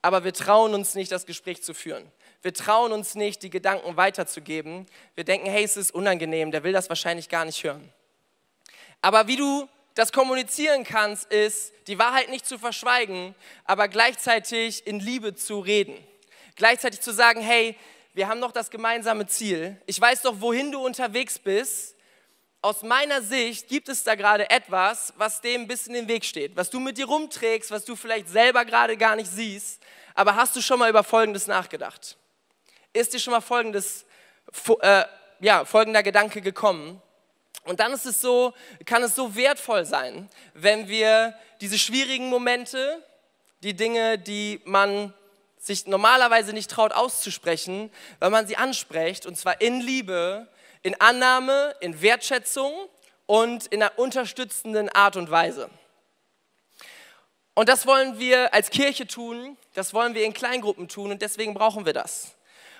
Aber 0.02 0.22
wir 0.22 0.32
trauen 0.32 0.74
uns 0.74 0.94
nicht, 0.94 1.10
das 1.10 1.26
Gespräch 1.26 1.62
zu 1.62 1.72
führen. 1.74 2.10
Wir 2.42 2.52
trauen 2.52 2.92
uns 2.92 3.14
nicht, 3.14 3.42
die 3.42 3.48
Gedanken 3.48 3.96
weiterzugeben. 3.96 4.86
Wir 5.14 5.24
denken, 5.24 5.48
hey, 5.48 5.64
es 5.64 5.78
ist 5.78 5.92
unangenehm, 5.92 6.50
der 6.50 6.62
will 6.62 6.72
das 6.72 6.90
wahrscheinlich 6.90 7.30
gar 7.30 7.46
nicht 7.46 7.64
hören. 7.64 7.90
Aber 9.04 9.26
wie 9.26 9.36
du 9.36 9.68
das 9.96 10.12
kommunizieren 10.12 10.82
kannst, 10.82 11.30
ist, 11.30 11.74
die 11.88 11.98
Wahrheit 11.98 12.30
nicht 12.30 12.46
zu 12.46 12.58
verschweigen, 12.58 13.34
aber 13.66 13.86
gleichzeitig 13.88 14.86
in 14.86 14.98
Liebe 14.98 15.34
zu 15.34 15.60
reden. 15.60 15.94
Gleichzeitig 16.56 17.02
zu 17.02 17.12
sagen, 17.12 17.42
hey, 17.42 17.76
wir 18.14 18.28
haben 18.28 18.40
noch 18.40 18.50
das 18.50 18.70
gemeinsame 18.70 19.26
Ziel. 19.26 19.78
Ich 19.84 20.00
weiß 20.00 20.22
doch, 20.22 20.40
wohin 20.40 20.72
du 20.72 20.82
unterwegs 20.82 21.38
bist. 21.38 21.96
Aus 22.62 22.82
meiner 22.82 23.20
Sicht 23.20 23.68
gibt 23.68 23.90
es 23.90 24.04
da 24.04 24.14
gerade 24.14 24.48
etwas, 24.48 25.12
was 25.18 25.42
dem 25.42 25.60
ein 25.60 25.68
bisschen 25.68 25.94
im 25.96 26.08
Weg 26.08 26.24
steht, 26.24 26.56
was 26.56 26.70
du 26.70 26.80
mit 26.80 26.96
dir 26.96 27.04
rumträgst, 27.04 27.70
was 27.70 27.84
du 27.84 27.96
vielleicht 27.96 28.30
selber 28.30 28.64
gerade 28.64 28.96
gar 28.96 29.16
nicht 29.16 29.30
siehst. 29.30 29.82
Aber 30.14 30.34
hast 30.34 30.56
du 30.56 30.62
schon 30.62 30.78
mal 30.78 30.88
über 30.88 31.04
Folgendes 31.04 31.46
nachgedacht? 31.46 32.16
Ist 32.94 33.12
dir 33.12 33.18
schon 33.18 33.32
mal 33.32 33.42
Folgendes, 33.42 34.06
äh, 34.80 35.04
ja, 35.40 35.66
folgender 35.66 36.02
Gedanke 36.02 36.40
gekommen? 36.40 37.02
Und 37.64 37.80
dann 37.80 37.92
ist 37.92 38.06
es 38.06 38.20
so, 38.20 38.52
kann 38.84 39.02
es 39.02 39.14
so 39.14 39.34
wertvoll 39.34 39.84
sein, 39.84 40.28
wenn 40.52 40.88
wir 40.88 41.34
diese 41.60 41.78
schwierigen 41.78 42.28
Momente, 42.28 43.02
die 43.62 43.74
Dinge, 43.74 44.18
die 44.18 44.60
man 44.64 45.14
sich 45.58 45.86
normalerweise 45.86 46.52
nicht 46.52 46.70
traut 46.70 46.92
auszusprechen, 46.92 47.90
weil 48.18 48.30
man 48.30 48.46
sie 48.46 48.56
anspricht, 48.56 49.24
und 49.24 49.36
zwar 49.36 49.60
in 49.62 49.80
Liebe, 49.80 50.46
in 50.82 51.00
Annahme, 51.00 51.74
in 51.80 52.02
Wertschätzung 52.02 52.72
und 53.24 53.66
in 53.68 53.82
einer 53.82 53.98
unterstützenden 53.98 54.90
Art 54.90 55.16
und 55.16 55.30
Weise. 55.30 55.70
Und 57.54 57.68
das 57.70 57.86
wollen 57.86 58.18
wir 58.18 58.52
als 58.52 58.68
Kirche 58.68 59.06
tun, 59.06 59.56
das 59.72 59.94
wollen 59.94 60.14
wir 60.14 60.24
in 60.24 60.34
Kleingruppen 60.34 60.88
tun 60.88 61.12
und 61.12 61.22
deswegen 61.22 61.54
brauchen 61.54 61.86
wir 61.86 61.94
das. 61.94 62.34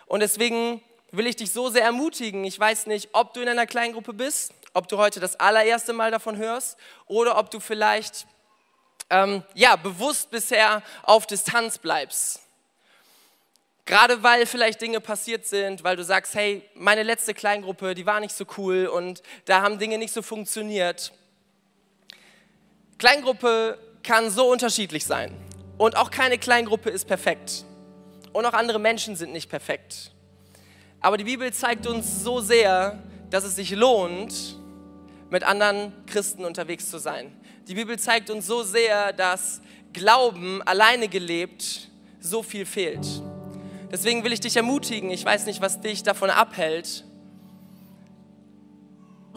Und 0.06 0.20
deswegen 0.20 0.82
will 1.12 1.26
ich 1.26 1.36
dich 1.36 1.52
so 1.52 1.70
sehr 1.70 1.84
ermutigen. 1.84 2.44
Ich 2.44 2.58
weiß 2.58 2.86
nicht, 2.86 3.10
ob 3.12 3.32
du 3.32 3.40
in 3.40 3.48
einer 3.48 3.66
Kleingruppe 3.66 4.12
bist, 4.12 4.52
ob 4.74 4.88
du 4.88 4.98
heute 4.98 5.20
das 5.20 5.40
allererste 5.40 5.92
Mal 5.92 6.10
davon 6.10 6.36
hörst 6.36 6.76
oder 7.06 7.38
ob 7.38 7.50
du 7.50 7.60
vielleicht 7.60 8.26
ähm, 9.08 9.42
ja, 9.54 9.76
bewusst 9.76 10.30
bisher 10.30 10.82
auf 11.02 11.26
Distanz 11.26 11.78
bleibst. 11.78 12.40
Gerade 13.86 14.22
weil 14.22 14.46
vielleicht 14.46 14.80
Dinge 14.80 15.00
passiert 15.00 15.46
sind, 15.46 15.84
weil 15.84 15.96
du 15.96 16.04
sagst, 16.04 16.34
hey, 16.34 16.68
meine 16.74 17.02
letzte 17.02 17.34
Kleingruppe, 17.34 17.94
die 17.94 18.06
war 18.06 18.18
nicht 18.18 18.34
so 18.34 18.46
cool 18.56 18.86
und 18.86 19.22
da 19.44 19.60
haben 19.60 19.78
Dinge 19.78 19.98
nicht 19.98 20.12
so 20.12 20.22
funktioniert. 20.22 21.12
Kleingruppe 22.98 23.78
kann 24.02 24.30
so 24.30 24.50
unterschiedlich 24.50 25.04
sein 25.04 25.36
und 25.76 25.96
auch 25.96 26.10
keine 26.10 26.38
Kleingruppe 26.38 26.88
ist 26.88 27.06
perfekt 27.06 27.64
und 28.32 28.46
auch 28.46 28.54
andere 28.54 28.78
Menschen 28.78 29.16
sind 29.16 29.32
nicht 29.32 29.50
perfekt. 29.50 30.12
Aber 31.00 31.18
die 31.18 31.24
Bibel 31.24 31.52
zeigt 31.52 31.86
uns 31.86 32.24
so 32.24 32.40
sehr, 32.40 32.98
dass 33.28 33.44
es 33.44 33.56
sich 33.56 33.72
lohnt, 33.72 34.56
mit 35.30 35.42
anderen 35.42 35.92
Christen 36.06 36.44
unterwegs 36.44 36.90
zu 36.90 36.98
sein. 36.98 37.32
Die 37.68 37.74
Bibel 37.74 37.98
zeigt 37.98 38.30
uns 38.30 38.46
so 38.46 38.62
sehr, 38.62 39.12
dass 39.12 39.60
Glauben 39.92 40.62
alleine 40.62 41.08
gelebt 41.08 41.88
so 42.20 42.42
viel 42.42 42.66
fehlt. 42.66 43.06
Deswegen 43.90 44.24
will 44.24 44.32
ich 44.32 44.40
dich 44.40 44.56
ermutigen, 44.56 45.10
ich 45.10 45.24
weiß 45.24 45.46
nicht, 45.46 45.60
was 45.60 45.80
dich 45.80 46.02
davon 46.02 46.30
abhält, 46.30 47.04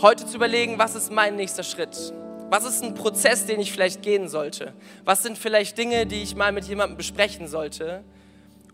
heute 0.02 0.26
zu 0.26 0.36
überlegen, 0.38 0.80
was 0.80 0.96
ist 0.96 1.12
mein 1.12 1.36
nächster 1.36 1.64
Schritt? 1.64 2.14
Was 2.50 2.64
ist 2.64 2.84
ein 2.84 2.94
Prozess, 2.94 3.46
den 3.46 3.60
ich 3.60 3.72
vielleicht 3.72 4.02
gehen 4.02 4.30
sollte? 4.30 4.74
Was 5.04 5.22
sind 5.22 5.38
vielleicht 5.38 5.78
Dinge, 5.78 6.06
die 6.06 6.24
ich 6.24 6.36
mal 6.36 6.52
mit 6.52 6.66
jemandem 6.66 6.98
besprechen 6.98 7.48
sollte? 7.48 8.04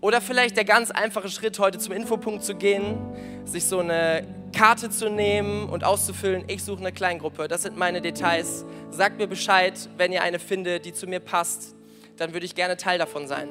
Oder 0.03 0.19
vielleicht 0.19 0.57
der 0.57 0.65
ganz 0.65 0.91
einfache 0.91 1.29
Schritt, 1.29 1.57
heute 1.59 1.79
zum 1.79 1.93
Infopunkt 1.93 2.43
zu 2.43 2.55
gehen, 2.55 2.97
sich 3.45 3.63
so 3.63 3.79
eine 3.79 4.27
Karte 4.51 4.89
zu 4.89 5.09
nehmen 5.09 5.69
und 5.69 5.85
auszufüllen, 5.85 6.43
ich 6.47 6.61
suche 6.61 6.81
eine 6.81 6.91
Kleingruppe. 6.91 7.47
Das 7.47 7.61
sind 7.61 7.77
meine 7.77 8.01
Details. 8.01 8.65
Sagt 8.89 9.17
mir 9.17 9.27
Bescheid, 9.27 9.87
wenn 9.95 10.11
ihr 10.11 10.21
eine 10.21 10.39
findet, 10.39 10.83
die 10.83 10.91
zu 10.91 11.07
mir 11.07 11.21
passt. 11.21 11.73
Dann 12.17 12.33
würde 12.33 12.45
ich 12.45 12.53
gerne 12.53 12.75
Teil 12.75 12.99
davon 12.99 13.27
sein. 13.29 13.47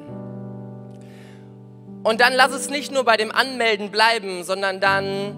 Und 2.03 2.21
dann 2.21 2.33
lass 2.33 2.51
es 2.51 2.69
nicht 2.69 2.91
nur 2.91 3.03
bei 3.03 3.17
dem 3.17 3.31
Anmelden 3.31 3.89
bleiben, 3.89 4.43
sondern 4.43 4.79
dann 4.79 5.35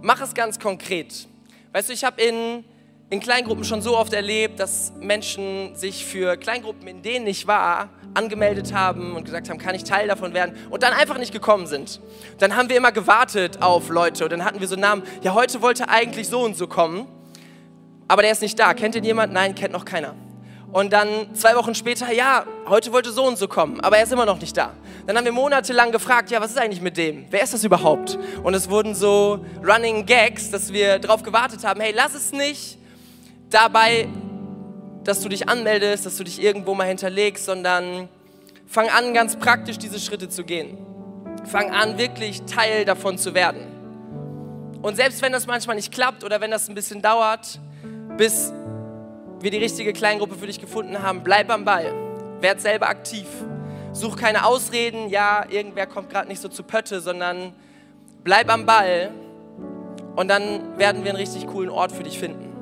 mach 0.00 0.22
es 0.22 0.32
ganz 0.32 0.58
konkret. 0.58 1.28
Weißt 1.72 1.90
du, 1.90 1.92
ich 1.92 2.04
habe 2.04 2.22
in 2.22 2.64
in 3.10 3.20
Kleingruppen 3.20 3.64
schon 3.64 3.82
so 3.82 3.96
oft 3.96 4.12
erlebt, 4.12 4.58
dass 4.58 4.92
Menschen 4.98 5.76
sich 5.76 6.04
für 6.04 6.36
Kleingruppen, 6.36 6.88
in 6.88 7.02
denen 7.02 7.26
ich 7.26 7.46
war, 7.46 7.90
angemeldet 8.14 8.72
haben 8.72 9.14
und 9.14 9.24
gesagt 9.24 9.50
haben, 9.50 9.58
kann 9.58 9.74
ich 9.74 9.84
Teil 9.84 10.08
davon 10.08 10.32
werden 10.34 10.56
und 10.70 10.82
dann 10.82 10.92
einfach 10.92 11.18
nicht 11.18 11.32
gekommen 11.32 11.66
sind. 11.66 12.00
Dann 12.38 12.56
haben 12.56 12.68
wir 12.68 12.76
immer 12.76 12.92
gewartet 12.92 13.60
auf 13.60 13.88
Leute 13.88 14.24
und 14.24 14.30
dann 14.30 14.44
hatten 14.44 14.60
wir 14.60 14.68
so 14.68 14.76
Namen, 14.76 15.02
ja, 15.22 15.34
heute 15.34 15.60
wollte 15.62 15.88
eigentlich 15.88 16.28
so 16.28 16.40
und 16.40 16.56
so 16.56 16.66
kommen, 16.66 17.06
aber 18.08 18.22
der 18.22 18.32
ist 18.32 18.42
nicht 18.42 18.58
da. 18.58 18.74
Kennt 18.74 18.94
ihn 18.94 19.04
jemand? 19.04 19.32
Nein, 19.32 19.54
kennt 19.54 19.72
noch 19.72 19.84
keiner. 19.84 20.14
Und 20.72 20.92
dann 20.92 21.34
zwei 21.34 21.54
Wochen 21.54 21.74
später, 21.74 22.12
ja, 22.12 22.44
heute 22.68 22.92
wollte 22.92 23.12
so 23.12 23.24
und 23.24 23.38
so 23.38 23.46
kommen, 23.46 23.80
aber 23.80 23.98
er 23.98 24.04
ist 24.04 24.12
immer 24.12 24.26
noch 24.26 24.40
nicht 24.40 24.56
da. 24.56 24.72
Dann 25.06 25.16
haben 25.16 25.24
wir 25.24 25.32
monatelang 25.32 25.92
gefragt, 25.92 26.30
ja, 26.30 26.40
was 26.40 26.50
ist 26.50 26.58
eigentlich 26.58 26.80
mit 26.80 26.96
dem? 26.96 27.26
Wer 27.30 27.42
ist 27.42 27.54
das 27.54 27.62
überhaupt? 27.62 28.18
Und 28.42 28.54
es 28.54 28.68
wurden 28.70 28.94
so 28.94 29.44
Running 29.64 30.06
Gags, 30.06 30.50
dass 30.50 30.72
wir 30.72 30.98
darauf 30.98 31.22
gewartet 31.22 31.62
haben, 31.64 31.80
hey, 31.80 31.92
lass 31.94 32.14
es 32.14 32.32
nicht 32.32 32.78
dabei, 33.50 34.08
dass 35.04 35.20
du 35.20 35.28
dich 35.28 35.48
anmeldest, 35.48 36.06
dass 36.06 36.16
du 36.16 36.24
dich 36.24 36.42
irgendwo 36.42 36.74
mal 36.74 36.86
hinterlegst, 36.86 37.44
sondern 37.44 38.08
fang 38.66 38.88
an, 38.88 39.14
ganz 39.14 39.36
praktisch 39.36 39.78
diese 39.78 40.00
Schritte 40.00 40.28
zu 40.28 40.44
gehen. 40.44 40.78
Fang 41.44 41.70
an, 41.70 41.98
wirklich 41.98 42.42
Teil 42.42 42.84
davon 42.84 43.18
zu 43.18 43.34
werden. 43.34 43.66
Und 44.82 44.96
selbst 44.96 45.22
wenn 45.22 45.32
das 45.32 45.46
manchmal 45.46 45.76
nicht 45.76 45.92
klappt 45.92 46.24
oder 46.24 46.40
wenn 46.40 46.50
das 46.50 46.68
ein 46.68 46.74
bisschen 46.74 47.02
dauert, 47.02 47.60
bis 48.16 48.52
wir 49.40 49.50
die 49.50 49.58
richtige 49.58 49.92
Kleingruppe 49.92 50.36
für 50.36 50.46
dich 50.46 50.60
gefunden 50.60 51.02
haben, 51.02 51.22
bleib 51.22 51.50
am 51.50 51.64
Ball. 51.64 51.92
werd 52.40 52.60
selber 52.60 52.88
aktiv. 52.88 53.26
Such 53.92 54.16
keine 54.16 54.44
Ausreden, 54.44 55.08
ja, 55.08 55.46
irgendwer 55.48 55.86
kommt 55.86 56.10
gerade 56.10 56.28
nicht 56.28 56.42
so 56.42 56.48
zu 56.48 56.62
Pötte, 56.62 57.00
sondern 57.00 57.54
bleib 58.22 58.50
am 58.50 58.66
Ball 58.66 59.10
und 60.16 60.28
dann 60.28 60.78
werden 60.78 61.04
wir 61.04 61.10
einen 61.10 61.18
richtig 61.18 61.46
coolen 61.46 61.70
Ort 61.70 61.92
für 61.92 62.02
dich 62.02 62.18
finden. 62.18 62.53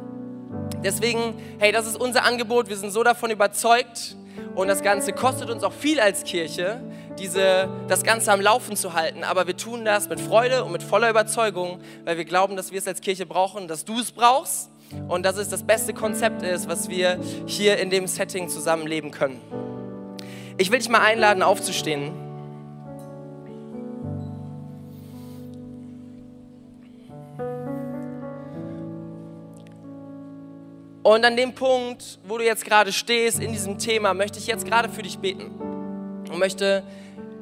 Deswegen, 0.85 1.35
hey, 1.59 1.73
das 1.73 1.87
ist 1.87 2.01
unser 2.01 2.25
Angebot. 2.25 2.69
Wir 2.69 2.77
sind 2.77 2.91
so 2.91 3.03
davon 3.03 3.31
überzeugt 3.31 4.17
und 4.55 4.69
das 4.69 4.83
Ganze 4.83 5.13
kostet 5.13 5.51
uns 5.51 5.63
auch 5.63 5.73
viel 5.73 6.01
als 6.01 6.25
Kirche, 6.25 6.81
diese, 7.19 7.69
das 7.89 8.03
Ganze 8.03 8.33
am 8.33 8.41
Laufen 8.41 8.77
zu 8.77 8.95
halten. 8.95 9.25
Aber 9.25 9.47
wir 9.47 9.57
tun 9.57 9.85
das 9.85 10.09
mit 10.09 10.21
Freude 10.21 10.65
und 10.65 10.73
mit 10.73 10.83
voller 10.83 11.09
Überzeugung, 11.09 11.81
weil 12.05 12.17
wir 12.17 12.25
glauben, 12.25 12.57
dass 12.57 12.73
wir 12.73 12.79
es 12.79 12.89
als 12.89 13.01
Kirche 13.01 13.27
brauchen, 13.27 13.69
dass 13.69 13.85
du 13.85 14.01
es 14.01 14.11
brauchst 14.11 14.71
und 15.09 15.25
dass 15.25 15.37
es 15.37 15.49
das 15.49 15.63
beste 15.63 15.95
Konzept 15.95 16.43
ist, 16.43 16.69
was 16.69 16.89
wir 16.89 17.19
hier 17.47 17.79
in 17.79 17.91
dem 17.91 18.07
Setting 18.07 18.49
zusammenleben 18.49 19.11
können. 19.11 19.41
Ich 20.59 20.71
will 20.71 20.79
dich 20.79 20.89
mal 20.89 21.01
einladen, 21.01 21.43
aufzustehen. 21.43 22.13
Und 31.03 31.25
an 31.25 31.37
dem 31.37 31.53
Punkt, 31.53 32.19
wo 32.25 32.39
du 32.39 32.45
jetzt 32.45 32.65
gerade 32.65 32.93
stehst 32.93 33.41
in 33.41 33.53
diesem 33.53 33.79
Thema, 33.79 34.15
möchte 34.15 34.39
ich 34.39 34.47
jetzt 34.47 34.65
gerade 34.65 34.89
für 34.89 35.03
dich 35.03 35.19
beten 35.19 35.51
und 36.31 36.39
möchte 36.39 36.85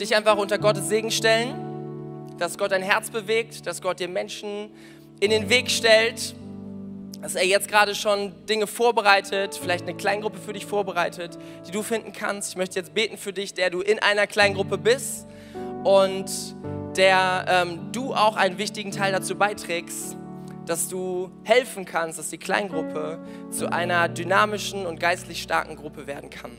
dich 0.00 0.16
einfach 0.16 0.38
unter 0.38 0.58
Gottes 0.58 0.88
Segen 0.88 1.10
stellen, 1.10 2.30
dass 2.38 2.56
Gott 2.56 2.72
dein 2.72 2.82
Herz 2.82 3.10
bewegt, 3.10 3.66
dass 3.66 3.82
Gott 3.82 4.00
dir 4.00 4.08
Menschen 4.08 4.70
in 5.20 5.30
den 5.30 5.50
Weg 5.50 5.70
stellt, 5.70 6.34
dass 7.20 7.34
er 7.34 7.44
jetzt 7.44 7.68
gerade 7.68 7.94
schon 7.94 8.32
Dinge 8.46 8.66
vorbereitet, 8.66 9.58
vielleicht 9.60 9.86
eine 9.86 9.94
Kleingruppe 9.94 10.38
für 10.38 10.54
dich 10.54 10.64
vorbereitet, 10.64 11.38
die 11.68 11.70
du 11.70 11.82
finden 11.82 12.12
kannst. 12.14 12.50
Ich 12.50 12.56
möchte 12.56 12.78
jetzt 12.78 12.94
beten 12.94 13.18
für 13.18 13.34
dich, 13.34 13.52
der 13.52 13.68
du 13.68 13.82
in 13.82 13.98
einer 13.98 14.26
Kleingruppe 14.26 14.78
bist 14.78 15.26
und 15.84 16.30
der 16.96 17.44
ähm, 17.46 17.92
du 17.92 18.14
auch 18.14 18.36
einen 18.36 18.56
wichtigen 18.56 18.90
Teil 18.90 19.12
dazu 19.12 19.36
beiträgst, 19.36 20.16
dass 20.70 20.86
du 20.86 21.32
helfen 21.42 21.84
kannst, 21.84 22.20
dass 22.20 22.30
die 22.30 22.38
Kleingruppe 22.38 23.18
zu 23.50 23.72
einer 23.72 24.08
dynamischen 24.08 24.86
und 24.86 25.00
geistlich 25.00 25.42
starken 25.42 25.74
Gruppe 25.74 26.06
werden 26.06 26.30
kann. 26.30 26.52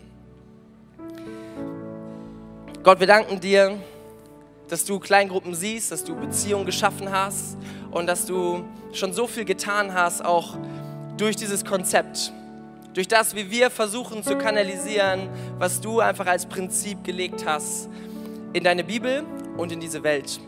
Gott, 2.84 3.00
wir 3.00 3.08
danken 3.08 3.39
dir, 3.39 3.78
dass 4.67 4.84
du 4.84 5.00
Kleingruppen 5.00 5.56
siehst, 5.56 5.93
dass 5.93 6.04
du 6.04 6.13
Beziehungen 6.13 6.65
geschaffen 6.65 7.10
hast 7.10 7.56
und 7.89 8.06
dass 8.06 8.26
du 8.26 8.65
schon 8.91 9.13
so 9.13 9.28
viel 9.28 9.45
getan 9.45 9.93
hast, 9.93 10.26
auch 10.26 10.58
durch 11.15 11.38
dieses 11.38 11.63
Konzept. 11.63 12.34
Durch 12.93 13.08
das, 13.08 13.34
wie 13.34 13.50
wir 13.50 13.69
versuchen 13.69 14.24
zu 14.24 14.38
kanalisieren, 14.38 15.30
was 15.58 15.80
du 15.80 16.02
einfach 16.02 16.28
als 16.28 16.45
Prinzip 16.45 17.06
gelegt 17.06 17.45
hast 17.45 17.88
in 18.52 18.65
deine 18.65 18.84
Bibel 18.84 19.24
und 19.56 19.71
in 19.71 19.80
diese 19.80 20.04
Welt. 20.04 20.41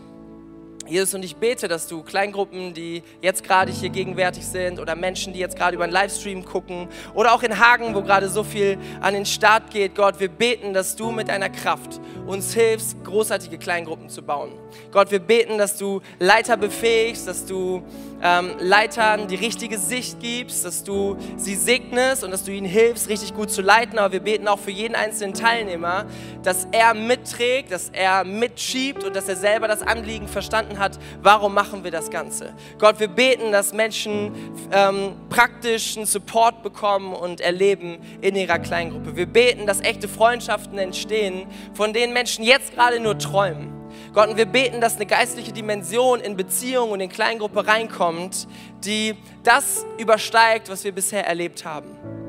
Jesus, 0.86 1.14
und 1.14 1.24
ich 1.24 1.38
bete, 1.38 1.70
dass 1.70 1.88
du 1.88 2.04
Kleingruppen, 2.04 2.74
die 2.74 3.04
jetzt 3.22 3.44
gerade 3.46 3.72
hier 3.72 3.90
gegenwärtig 3.90 4.46
sind 4.46 4.82
oder 4.82 4.96
Menschen, 4.96 5.32
die 5.32 5.40
jetzt 5.40 5.56
gerade 5.56 5.76
über 5.76 5.86
einen 5.86 5.94
Livestream 5.94 6.44
gucken 6.44 6.90
oder 7.14 7.34
auch 7.34 7.42
in 7.42 7.58
Hagen, 7.58 7.96
wo 7.96 8.02
gerade 8.02 8.28
so 8.28 8.44
viel 8.44 8.78
an 9.00 9.14
den 9.14 9.26
Start 9.26 9.72
geht, 9.72 9.96
Gott, 9.96 10.20
wir 10.20 10.28
beten, 10.28 10.74
dass 10.74 10.98
du 10.98 11.12
mit 11.12 11.30
deiner 11.30 11.50
Kraft 11.50 12.02
uns 12.28 12.54
hilfst, 12.54 13.02
großartige 13.06 13.58
Kleingruppen 13.58 14.10
zu 14.10 14.22
bauen. 14.24 14.52
Gott, 14.92 15.12
wir 15.12 15.20
beten, 15.20 15.58
dass 15.58 15.78
du 15.78 16.02
Leiter 16.20 16.58
befähigst, 16.58 17.28
dass 17.28 17.46
du 17.46 17.84
ähm, 18.22 18.52
Leitern 18.60 19.28
die 19.28 19.36
richtige 19.36 19.78
Sicht 19.78 20.20
gibst, 20.20 20.66
dass 20.66 20.84
du 20.84 21.18
sie 21.38 21.56
segnest 21.56 22.24
und 22.24 22.32
dass 22.32 22.44
du 22.44 22.52
ihnen 22.52 22.66
hilfst, 22.66 23.10
richtig 23.10 23.34
gut 23.34 23.52
zu 23.52 23.62
leiten. 23.62 24.00
Aber 24.00 24.14
wir 24.14 24.22
beten 24.22 24.48
auch 24.48 24.60
für 24.60 24.72
jeden 24.72 24.96
einzelnen 24.96 25.34
Teilnehmer, 25.34 26.06
dass 26.42 26.68
er 26.72 26.94
mitträgt, 26.94 27.72
dass 27.72 27.90
er 27.90 28.24
mitschiebt 28.24 29.04
und 29.04 29.16
dass 29.16 29.28
er 29.28 29.36
selber 29.36 29.68
das 29.68 29.82
Anliegen 29.82 30.28
verstanden 30.28 30.73
hat, 30.80 31.00
warum 31.22 31.54
machen 31.54 31.84
wir 31.84 31.92
das 31.92 32.10
Ganze. 32.10 32.54
Gott, 32.80 33.00
wir 33.00 33.08
beten, 33.08 33.52
dass 33.52 33.74
Menschen 33.74 34.32
ähm, 34.72 35.14
praktischen 35.30 36.06
Support 36.06 36.64
bekommen 36.64 37.14
und 37.14 37.42
erleben 37.42 37.98
in 38.22 38.36
ihrer 38.36 38.60
Kleingruppe. 38.60 39.16
Wir 39.16 39.26
beten, 39.26 39.66
dass 39.66 39.82
echte 39.82 40.08
Freundschaften 40.08 40.78
entstehen, 40.78 41.48
von 41.74 41.94
denen 41.94 42.14
Menschen 42.14 42.44
jetzt 42.44 42.74
gerade 42.74 43.00
nur 43.00 43.18
träumen. 43.18 43.74
Gott, 44.14 44.30
und 44.30 44.38
wir 44.38 44.46
beten, 44.46 44.82
dass 44.82 44.96
eine 44.96 45.06
geistliche 45.06 45.52
Dimension 45.52 46.20
in 46.20 46.36
Beziehung 46.36 46.92
und 46.92 47.00
in 47.00 47.10
Kleingruppe 47.10 47.66
reinkommt, 47.66 48.48
die 48.84 49.16
das 49.44 49.86
übersteigt, 49.98 50.70
was 50.70 50.84
wir 50.84 50.92
bisher 50.92 51.26
erlebt 51.26 51.66
haben. 51.66 52.23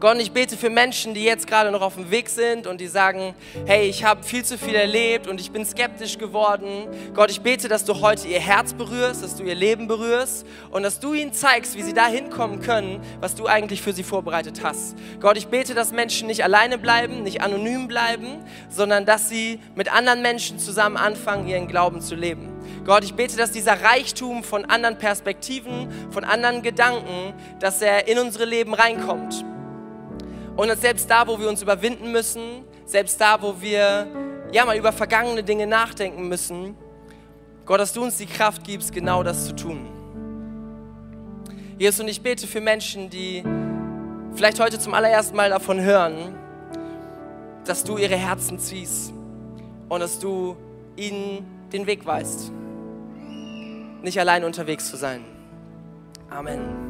Gott, 0.00 0.16
ich 0.20 0.30
bete 0.30 0.56
für 0.56 0.70
Menschen, 0.70 1.12
die 1.12 1.24
jetzt 1.24 1.48
gerade 1.48 1.72
noch 1.72 1.80
auf 1.80 1.96
dem 1.96 2.08
Weg 2.12 2.28
sind 2.28 2.68
und 2.68 2.80
die 2.80 2.86
sagen, 2.86 3.34
hey, 3.66 3.88
ich 3.88 4.04
habe 4.04 4.22
viel 4.22 4.44
zu 4.44 4.56
viel 4.56 4.76
erlebt 4.76 5.26
und 5.26 5.40
ich 5.40 5.50
bin 5.50 5.66
skeptisch 5.66 6.18
geworden. 6.18 6.86
Gott, 7.14 7.32
ich 7.32 7.40
bete, 7.40 7.66
dass 7.66 7.84
du 7.84 8.00
heute 8.00 8.28
ihr 8.28 8.38
Herz 8.38 8.74
berührst, 8.74 9.24
dass 9.24 9.34
du 9.34 9.42
ihr 9.42 9.56
Leben 9.56 9.88
berührst 9.88 10.46
und 10.70 10.84
dass 10.84 11.00
du 11.00 11.14
ihnen 11.14 11.32
zeigst, 11.32 11.76
wie 11.76 11.82
sie 11.82 11.94
da 11.94 12.06
hinkommen 12.06 12.60
können, 12.60 13.00
was 13.18 13.34
du 13.34 13.48
eigentlich 13.48 13.82
für 13.82 13.92
sie 13.92 14.04
vorbereitet 14.04 14.60
hast. 14.62 14.94
Gott, 15.18 15.36
ich 15.36 15.48
bete, 15.48 15.74
dass 15.74 15.90
Menschen 15.90 16.28
nicht 16.28 16.44
alleine 16.44 16.78
bleiben, 16.78 17.24
nicht 17.24 17.42
anonym 17.42 17.88
bleiben, 17.88 18.44
sondern 18.68 19.04
dass 19.04 19.28
sie 19.28 19.58
mit 19.74 19.92
anderen 19.92 20.22
Menschen 20.22 20.60
zusammen 20.60 20.96
anfangen, 20.96 21.48
ihren 21.48 21.66
Glauben 21.66 22.00
zu 22.00 22.14
leben. 22.14 22.52
Gott, 22.84 23.02
ich 23.02 23.14
bete, 23.14 23.36
dass 23.36 23.50
dieser 23.50 23.82
Reichtum 23.82 24.44
von 24.44 24.64
anderen 24.64 24.96
Perspektiven, 24.96 25.88
von 26.12 26.22
anderen 26.22 26.62
Gedanken, 26.62 27.34
dass 27.58 27.82
er 27.82 28.06
in 28.06 28.20
unsere 28.20 28.44
Leben 28.44 28.74
reinkommt. 28.74 29.44
Und 30.58 30.66
dass 30.66 30.80
selbst 30.80 31.08
da, 31.08 31.24
wo 31.24 31.38
wir 31.38 31.48
uns 31.48 31.62
überwinden 31.62 32.10
müssen, 32.10 32.64
selbst 32.84 33.20
da, 33.20 33.40
wo 33.40 33.60
wir 33.60 34.08
ja 34.50 34.64
mal 34.64 34.76
über 34.76 34.90
vergangene 34.90 35.44
Dinge 35.44 35.68
nachdenken 35.68 36.26
müssen, 36.26 36.74
Gott, 37.64 37.78
dass 37.78 37.92
du 37.92 38.02
uns 38.02 38.16
die 38.16 38.26
Kraft 38.26 38.64
gibst, 38.64 38.92
genau 38.92 39.22
das 39.22 39.46
zu 39.46 39.54
tun. 39.54 39.86
Jesus, 41.78 42.00
und 42.00 42.08
ich 42.08 42.20
bete 42.20 42.48
für 42.48 42.60
Menschen, 42.60 43.08
die 43.08 43.44
vielleicht 44.34 44.58
heute 44.58 44.80
zum 44.80 44.94
allerersten 44.94 45.36
Mal 45.36 45.50
davon 45.50 45.80
hören, 45.80 46.34
dass 47.64 47.84
du 47.84 47.96
ihre 47.96 48.16
Herzen 48.16 48.58
ziehst 48.58 49.12
und 49.88 50.00
dass 50.00 50.18
du 50.18 50.56
ihnen 50.96 51.46
den 51.72 51.86
Weg 51.86 52.04
weißt, 52.04 52.50
nicht 54.02 54.18
allein 54.18 54.42
unterwegs 54.42 54.90
zu 54.90 54.96
sein. 54.96 55.24
Amen. 56.28 56.87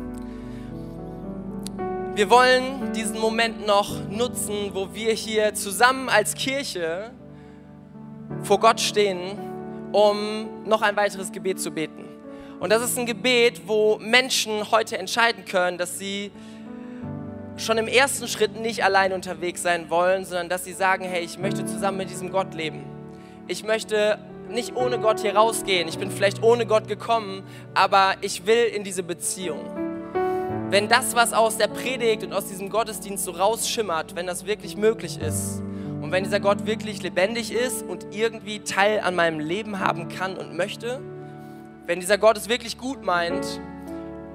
Wir 2.18 2.30
wollen 2.30 2.92
diesen 2.94 3.20
Moment 3.20 3.64
noch 3.64 3.94
nutzen, 4.10 4.70
wo 4.72 4.92
wir 4.92 5.12
hier 5.12 5.54
zusammen 5.54 6.08
als 6.08 6.34
Kirche 6.34 7.12
vor 8.42 8.58
Gott 8.58 8.80
stehen, 8.80 9.38
um 9.92 10.64
noch 10.64 10.82
ein 10.82 10.96
weiteres 10.96 11.30
Gebet 11.30 11.60
zu 11.60 11.70
beten. 11.70 12.04
Und 12.58 12.72
das 12.72 12.82
ist 12.82 12.98
ein 12.98 13.06
Gebet, 13.06 13.68
wo 13.68 13.98
Menschen 14.00 14.68
heute 14.72 14.98
entscheiden 14.98 15.44
können, 15.44 15.78
dass 15.78 16.00
sie 16.00 16.32
schon 17.56 17.78
im 17.78 17.86
ersten 17.86 18.26
Schritt 18.26 18.60
nicht 18.60 18.82
allein 18.82 19.12
unterwegs 19.12 19.62
sein 19.62 19.88
wollen, 19.88 20.24
sondern 20.24 20.48
dass 20.48 20.64
sie 20.64 20.72
sagen, 20.72 21.04
hey, 21.04 21.22
ich 21.22 21.38
möchte 21.38 21.66
zusammen 21.66 21.98
mit 21.98 22.10
diesem 22.10 22.32
Gott 22.32 22.52
leben. 22.52 22.82
Ich 23.46 23.62
möchte 23.62 24.18
nicht 24.50 24.74
ohne 24.74 24.98
Gott 24.98 25.20
hier 25.20 25.36
rausgehen. 25.36 25.86
Ich 25.86 26.00
bin 26.00 26.10
vielleicht 26.10 26.42
ohne 26.42 26.66
Gott 26.66 26.88
gekommen, 26.88 27.44
aber 27.74 28.14
ich 28.22 28.44
will 28.44 28.64
in 28.64 28.82
diese 28.82 29.04
Beziehung 29.04 29.87
wenn 30.70 30.88
das, 30.88 31.14
was 31.14 31.32
aus 31.32 31.56
der 31.56 31.68
Predigt 31.68 32.24
und 32.24 32.34
aus 32.34 32.46
diesem 32.46 32.68
Gottesdienst 32.68 33.24
so 33.24 33.30
rausschimmert, 33.30 34.14
wenn 34.16 34.26
das 34.26 34.44
wirklich 34.44 34.76
möglich 34.76 35.18
ist 35.18 35.62
und 36.02 36.12
wenn 36.12 36.24
dieser 36.24 36.40
Gott 36.40 36.66
wirklich 36.66 37.02
lebendig 37.02 37.52
ist 37.52 37.82
und 37.82 38.14
irgendwie 38.14 38.60
Teil 38.60 39.00
an 39.00 39.14
meinem 39.14 39.40
Leben 39.40 39.80
haben 39.80 40.08
kann 40.08 40.36
und 40.36 40.54
möchte, 40.54 41.00
wenn 41.86 42.00
dieser 42.00 42.18
Gott 42.18 42.36
es 42.36 42.50
wirklich 42.50 42.76
gut 42.76 43.02
meint 43.02 43.60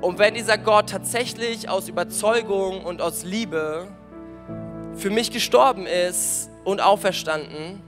und 0.02 0.18
wenn 0.18 0.34
dieser 0.34 0.58
Gott 0.58 0.90
tatsächlich 0.90 1.70
aus 1.70 1.88
Überzeugung 1.88 2.84
und 2.84 3.00
aus 3.00 3.24
Liebe 3.24 3.88
für 4.96 5.12
mich 5.12 5.30
gestorben 5.32 5.86
ist 5.86 6.50
und 6.64 6.82
auferstanden, 6.82 7.80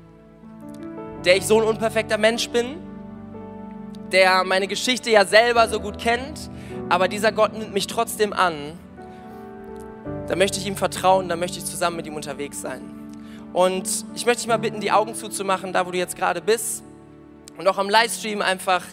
der 1.25 1.37
ich 1.37 1.47
so 1.47 1.59
ein 1.59 1.67
unperfekter 1.67 2.19
Mensch 2.19 2.49
bin, 2.49 2.77
der 4.11 4.43
meine 4.43 4.67
Geschichte 4.67 5.09
ja 5.09 5.25
selber 5.25 5.67
so 5.67 5.79
gut 5.79 5.97
kennt, 5.97 6.51
aber 6.89 7.07
dieser 7.07 7.31
Gott 7.31 7.53
nimmt 7.53 7.73
mich 7.73 7.87
trotzdem 7.87 8.33
an, 8.33 8.53
da 10.27 10.35
möchte 10.35 10.59
ich 10.59 10.67
ihm 10.67 10.75
vertrauen, 10.75 11.29
da 11.29 11.35
möchte 11.35 11.57
ich 11.57 11.65
zusammen 11.65 11.97
mit 11.97 12.07
ihm 12.07 12.15
unterwegs 12.15 12.61
sein. 12.61 12.81
Und 13.53 13.87
ich 14.15 14.25
möchte 14.25 14.41
dich 14.41 14.47
mal 14.47 14.57
bitten, 14.57 14.81
die 14.81 14.91
Augen 14.91 15.15
zuzumachen, 15.15 15.71
da 15.71 15.85
wo 15.85 15.91
du 15.91 15.97
jetzt 15.97 16.17
gerade 16.17 16.41
bist. 16.41 16.83
Und 17.57 17.67
auch 17.67 17.77
am 17.77 17.89
Livestream 17.89 18.41
einfach, 18.41 18.83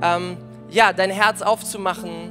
ähm, 0.00 0.36
ja, 0.70 0.92
dein 0.92 1.10
Herz 1.10 1.42
aufzumachen 1.42 2.30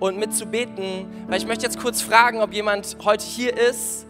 und 0.00 0.18
mitzubeten. 0.18 1.06
Weil 1.28 1.38
ich 1.38 1.46
möchte 1.46 1.64
jetzt 1.64 1.78
kurz 1.78 2.02
fragen, 2.02 2.40
ob 2.40 2.52
jemand 2.52 2.96
heute 3.04 3.24
hier 3.24 3.56
ist 3.56 4.07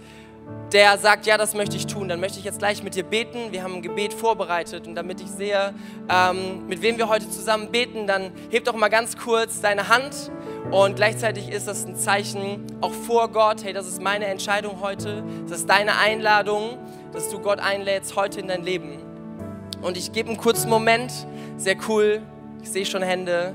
der 0.73 0.99
sagt, 0.99 1.27
ja, 1.27 1.39
das 1.39 1.55
möchte 1.55 1.77
ich 1.77 1.87
tun, 1.87 2.09
dann 2.09 2.21
möchte 2.21 2.39
ich 2.39 2.45
jetzt 2.45 2.59
gleich 2.59 2.83
mit 2.83 2.95
dir 2.95 3.03
beten. 3.03 3.53
Wir 3.53 3.63
haben 3.63 3.77
ein 3.77 3.83
Gebet 3.83 4.13
vorbereitet 4.13 4.87
und 4.87 4.95
damit 4.95 5.21
ich 5.21 5.29
sehe, 5.29 5.75
ähm, 6.11 6.67
mit 6.67 6.83
wem 6.83 6.99
wir 6.99 7.09
heute 7.09 7.31
zusammen 7.31 7.71
beten, 7.71 8.07
dann 8.07 8.33
heb 8.51 8.65
doch 8.65 8.75
mal 8.75 8.89
ganz 8.89 9.17
kurz 9.17 9.61
deine 9.61 9.89
Hand 9.89 10.31
und 10.71 10.97
gleichzeitig 10.97 11.49
ist 11.49 11.67
das 11.67 11.87
ein 11.87 11.97
Zeichen 11.97 12.67
auch 12.83 12.93
vor 12.93 13.29
Gott, 13.29 13.65
hey, 13.65 13.73
das 13.73 13.87
ist 13.87 14.03
meine 14.03 14.27
Entscheidung 14.27 14.81
heute, 14.83 15.25
das 15.49 15.61
ist 15.61 15.71
deine 15.71 15.97
Einladung, 15.97 16.77
dass 17.13 17.31
du 17.31 17.39
Gott 17.39 17.61
einlädst 17.61 18.17
heute 18.17 18.41
in 18.41 18.49
dein 18.49 18.63
Leben. 18.63 18.99
Und 19.81 19.97
ich 19.97 20.13
gebe 20.13 20.29
einen 20.29 20.39
kurzen 20.39 20.69
Moment, 20.69 21.13
sehr 21.57 21.77
cool, 21.89 22.21
ich 22.63 22.71
sehe 22.71 22.85
schon 22.85 23.03
Hände. 23.03 23.55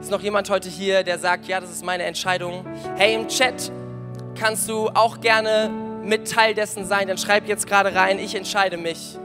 Ist 0.00 0.10
noch 0.10 0.20
jemand 0.20 0.50
heute 0.50 0.68
hier, 0.68 1.02
der 1.02 1.18
sagt, 1.18 1.46
ja, 1.46 1.60
das 1.60 1.70
ist 1.70 1.84
meine 1.84 2.02
Entscheidung? 2.02 2.66
Hey, 2.96 3.14
im 3.14 3.28
Chat 3.28 3.72
kannst 4.36 4.68
du 4.68 4.88
auch 4.88 5.20
gerne 5.20 5.70
mit 6.04 6.30
Teil 6.30 6.54
dessen 6.54 6.84
sein. 6.84 7.08
Dann 7.08 7.18
schreib 7.18 7.48
jetzt 7.48 7.66
gerade 7.66 7.94
rein, 7.94 8.18
ich 8.18 8.34
entscheide 8.34 8.76
mich. 8.76 9.18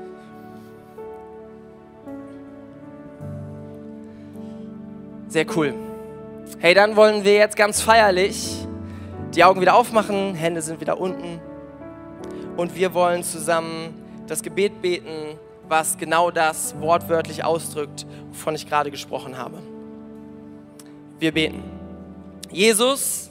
Sehr 5.27 5.45
cool. 5.55 5.73
Hey, 6.59 6.73
dann 6.73 6.95
wollen 6.95 7.23
wir 7.23 7.35
jetzt 7.35 7.55
ganz 7.55 7.81
feierlich 7.81 8.57
die 9.33 9.43
Augen 9.45 9.61
wieder 9.61 9.75
aufmachen, 9.75 10.35
Hände 10.35 10.61
sind 10.61 10.81
wieder 10.81 10.99
unten 10.99 11.39
und 12.57 12.75
wir 12.75 12.93
wollen 12.93 13.23
zusammen 13.23 13.95
das 14.27 14.43
Gebet 14.43 14.81
beten, 14.81 15.37
was 15.67 15.97
genau 15.97 16.31
das 16.31 16.75
wortwörtlich 16.79 17.43
ausdrückt, 17.43 18.05
wovon 18.29 18.55
ich 18.55 18.67
gerade 18.67 18.91
gesprochen 18.91 19.37
habe. 19.37 19.59
Wir 21.19 21.31
beten. 21.31 21.63
Jesus, 22.51 23.30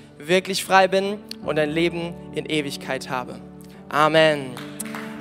wirklich 0.27 0.63
frei 0.63 0.87
bin 0.87 1.17
und 1.43 1.57
ein 1.59 1.69
Leben 1.69 2.13
in 2.33 2.45
Ewigkeit 2.45 3.09
habe. 3.09 3.35
Amen. 3.89 4.51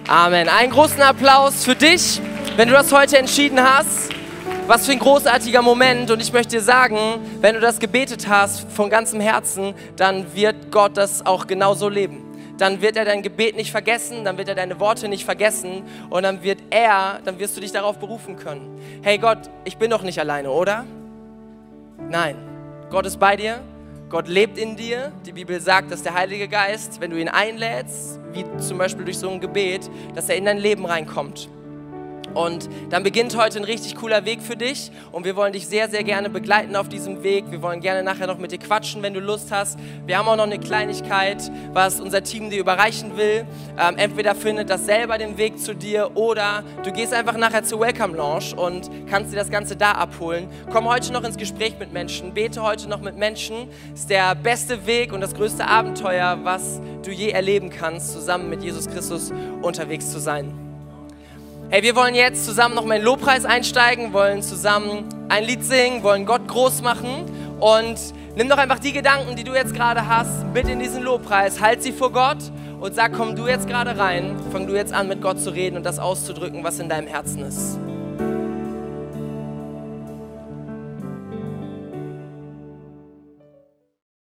Amen. 0.09 0.49
Einen 0.49 0.73
großen 0.73 1.01
Applaus 1.03 1.65
für 1.65 1.75
dich, 1.75 2.21
wenn 2.57 2.69
du 2.69 2.75
das 2.75 2.93
heute 2.93 3.19
entschieden 3.19 3.63
hast. 3.63 4.11
Was 4.67 4.87
für 4.87 4.93
ein 4.93 5.01
großartiger 5.01 5.63
Moment. 5.63 6.11
Und 6.11 6.21
ich 6.21 6.33
möchte 6.33 6.57
dir 6.57 6.63
sagen, 6.63 6.97
wenn 7.41 7.55
du 7.55 7.61
das 7.61 7.81
gebetet 7.81 8.29
hast 8.29 8.71
von 8.71 8.89
ganzem 8.89 9.21
Herzen, 9.21 9.75
dann 9.97 10.35
wird 10.35 10.71
Gott 10.71 10.97
das 10.97 11.27
auch 11.27 11.47
genauso 11.49 11.89
leben. 11.89 12.25
Dann 12.57 12.81
wird 12.81 12.97
er 12.97 13.05
dein 13.05 13.23
Gebet 13.23 13.57
nicht 13.57 13.71
vergessen, 13.71 14.25
dann 14.25 14.37
wird 14.37 14.49
er 14.49 14.55
deine 14.55 14.79
Worte 14.79 15.09
nicht 15.09 15.25
vergessen 15.25 15.83
und 16.11 16.23
dann 16.23 16.43
wird 16.43 16.59
er, 16.69 17.19
dann 17.25 17.39
wirst 17.39 17.57
du 17.57 17.61
dich 17.61 17.73
darauf 17.73 17.99
berufen 17.99 18.37
können. 18.37 18.79
Hey 19.03 19.17
Gott, 19.17 19.39
ich 19.65 19.79
bin 19.79 19.91
doch 19.91 20.03
nicht 20.03 20.21
alleine, 20.21 20.51
oder? 20.51 20.85
Nein, 22.09 22.37
Gott 22.91 23.07
ist 23.07 23.19
bei 23.19 23.37
dir 23.37 23.61
Gott 24.11 24.27
lebt 24.27 24.59
in 24.59 24.75
dir. 24.75 25.13
Die 25.25 25.31
Bibel 25.31 25.61
sagt, 25.61 25.93
dass 25.93 26.03
der 26.03 26.15
Heilige 26.15 26.49
Geist, 26.49 27.01
wenn 27.01 27.13
du 27.13 27.21
ihn 27.21 27.29
einlädst, 27.29 28.19
wie 28.33 28.45
zum 28.59 28.77
Beispiel 28.77 29.05
durch 29.05 29.19
so 29.19 29.31
ein 29.31 29.41
Gebet, 29.41 29.89
dass 30.17 30.29
er 30.29 30.35
in 30.35 30.47
dein 30.47 30.59
Leben 30.59 30.85
reinkommt. 30.85 31.49
Und 32.35 32.69
dann 32.91 33.03
beginnt 33.03 33.37
heute 33.37 33.59
ein 33.59 33.65
richtig 33.65 33.97
cooler 33.97 34.25
Weg 34.25 34.43
für 34.43 34.57
dich 34.57 34.91
und 35.13 35.25
wir 35.25 35.37
wollen 35.37 35.53
dich 35.53 35.67
sehr, 35.67 35.89
sehr 35.89 36.05
gerne 36.05 36.31
begleiten 36.31 36.77
auf 36.77 36.89
diesem 36.89 37.23
Weg. 37.23 37.45
Wir 37.51 37.63
wollen 37.63 37.81
gerne 37.81 38.03
nachher 38.03 38.27
noch 38.27 38.39
mit 38.39 38.53
dir 38.53 38.59
quatschen, 38.59 39.03
wenn 39.03 39.15
du 39.15 39.21
Lust 39.21 39.51
hast. 39.51 39.79
Wir 40.07 40.19
haben 40.19 40.29
auch 40.29 40.37
noch 40.37 40.45
eine 40.45 40.59
Kleinigkeit, 40.59 41.51
was 41.73 42.01
unser 42.01 42.23
Team 42.23 42.51
dir 42.51 42.61
überreichen 42.61 43.17
will. 43.17 43.47
Ähm, 43.79 43.97
entweder 43.97 44.35
findet 44.35 44.71
das 44.71 44.87
selber 44.87 45.19
den 45.19 45.39
Weg 45.39 45.59
zu 45.59 45.75
dir 45.75 46.17
oder 46.17 46.63
du 46.85 46.93
gehst 46.93 47.13
einfach 47.13 47.37
nachher 47.37 47.65
zur 47.65 47.81
Welcome 47.81 48.17
Lounge 48.17 48.55
und 48.57 48.91
kannst 49.09 49.33
dir 49.33 49.37
das 49.37 49.51
Ganze 49.51 49.77
da 49.77 49.93
abholen. 49.93 50.49
Komm 50.73 50.89
heute 50.89 51.13
noch 51.13 51.25
ins 51.25 51.37
Gespräch 51.37 51.75
mit 51.79 51.93
Menschen, 51.93 52.33
bete 52.33 52.63
heute 52.63 52.89
noch 52.89 53.01
mit 53.01 53.17
Menschen. 53.17 53.69
Ist 53.95 54.11
der 54.11 54.35
beste 54.35 54.87
Weg 54.87 55.13
und 55.13 55.21
das 55.21 55.35
größte 55.35 55.67
Abenteuer, 55.67 56.39
was 56.43 56.81
du 57.03 57.11
je 57.11 57.31
erleben 57.31 57.71
kannst, 57.71 58.13
zusammen 58.13 58.51
mit 58.51 58.63
Jesus 58.63 58.89
Christus 58.89 59.33
unterwegs 59.63 60.11
zu 60.11 60.21
sein. 60.21 60.70
Hey, 61.73 61.85
wir 61.85 61.95
wollen 61.95 62.17
jetzt 62.17 62.47
zusammen 62.47 62.75
noch 62.75 62.85
mal 62.85 62.97
in 62.97 63.05
Lobpreis 63.05 63.45
einsteigen, 63.45 64.13
wollen 64.13 64.43
zusammen 64.43 65.05
ein 65.29 65.45
Lied 65.45 65.63
singen, 65.63 66.03
wollen 66.03 66.27
Gott 66.27 66.49
groß 66.49 66.83
machen 66.83 67.27
und 67.61 67.97
nimm 68.35 68.49
doch 68.49 68.59
einfach 68.59 68.81
die 68.81 68.93
Gedanken, 68.93 69.37
die 69.37 69.45
du 69.45 69.55
jetzt 69.55 69.73
gerade 69.73 70.09
hast, 70.09 70.47
mit 70.53 70.69
in 70.69 70.81
diesen 70.81 71.05
Lobpreis, 71.05 71.61
halt 71.61 71.81
sie 71.81 71.93
vor 71.93 72.11
Gott 72.11 72.39
und 72.81 72.97
sag, 72.97 73.13
komm 73.13 73.37
du 73.37 73.47
jetzt 73.47 73.69
gerade 73.69 73.97
rein, 73.97 74.35
fang 74.51 74.67
du 74.67 74.75
jetzt 74.75 74.93
an 74.93 75.07
mit 75.07 75.23
Gott 75.23 75.39
zu 75.39 75.51
reden 75.51 75.77
und 75.77 75.87
das 75.87 76.01
auszudrücken, 76.01 76.65
was 76.65 76.81
in 76.81 76.89
deinem 76.89 77.07
Herzen 77.07 77.45
ist. 77.45 77.79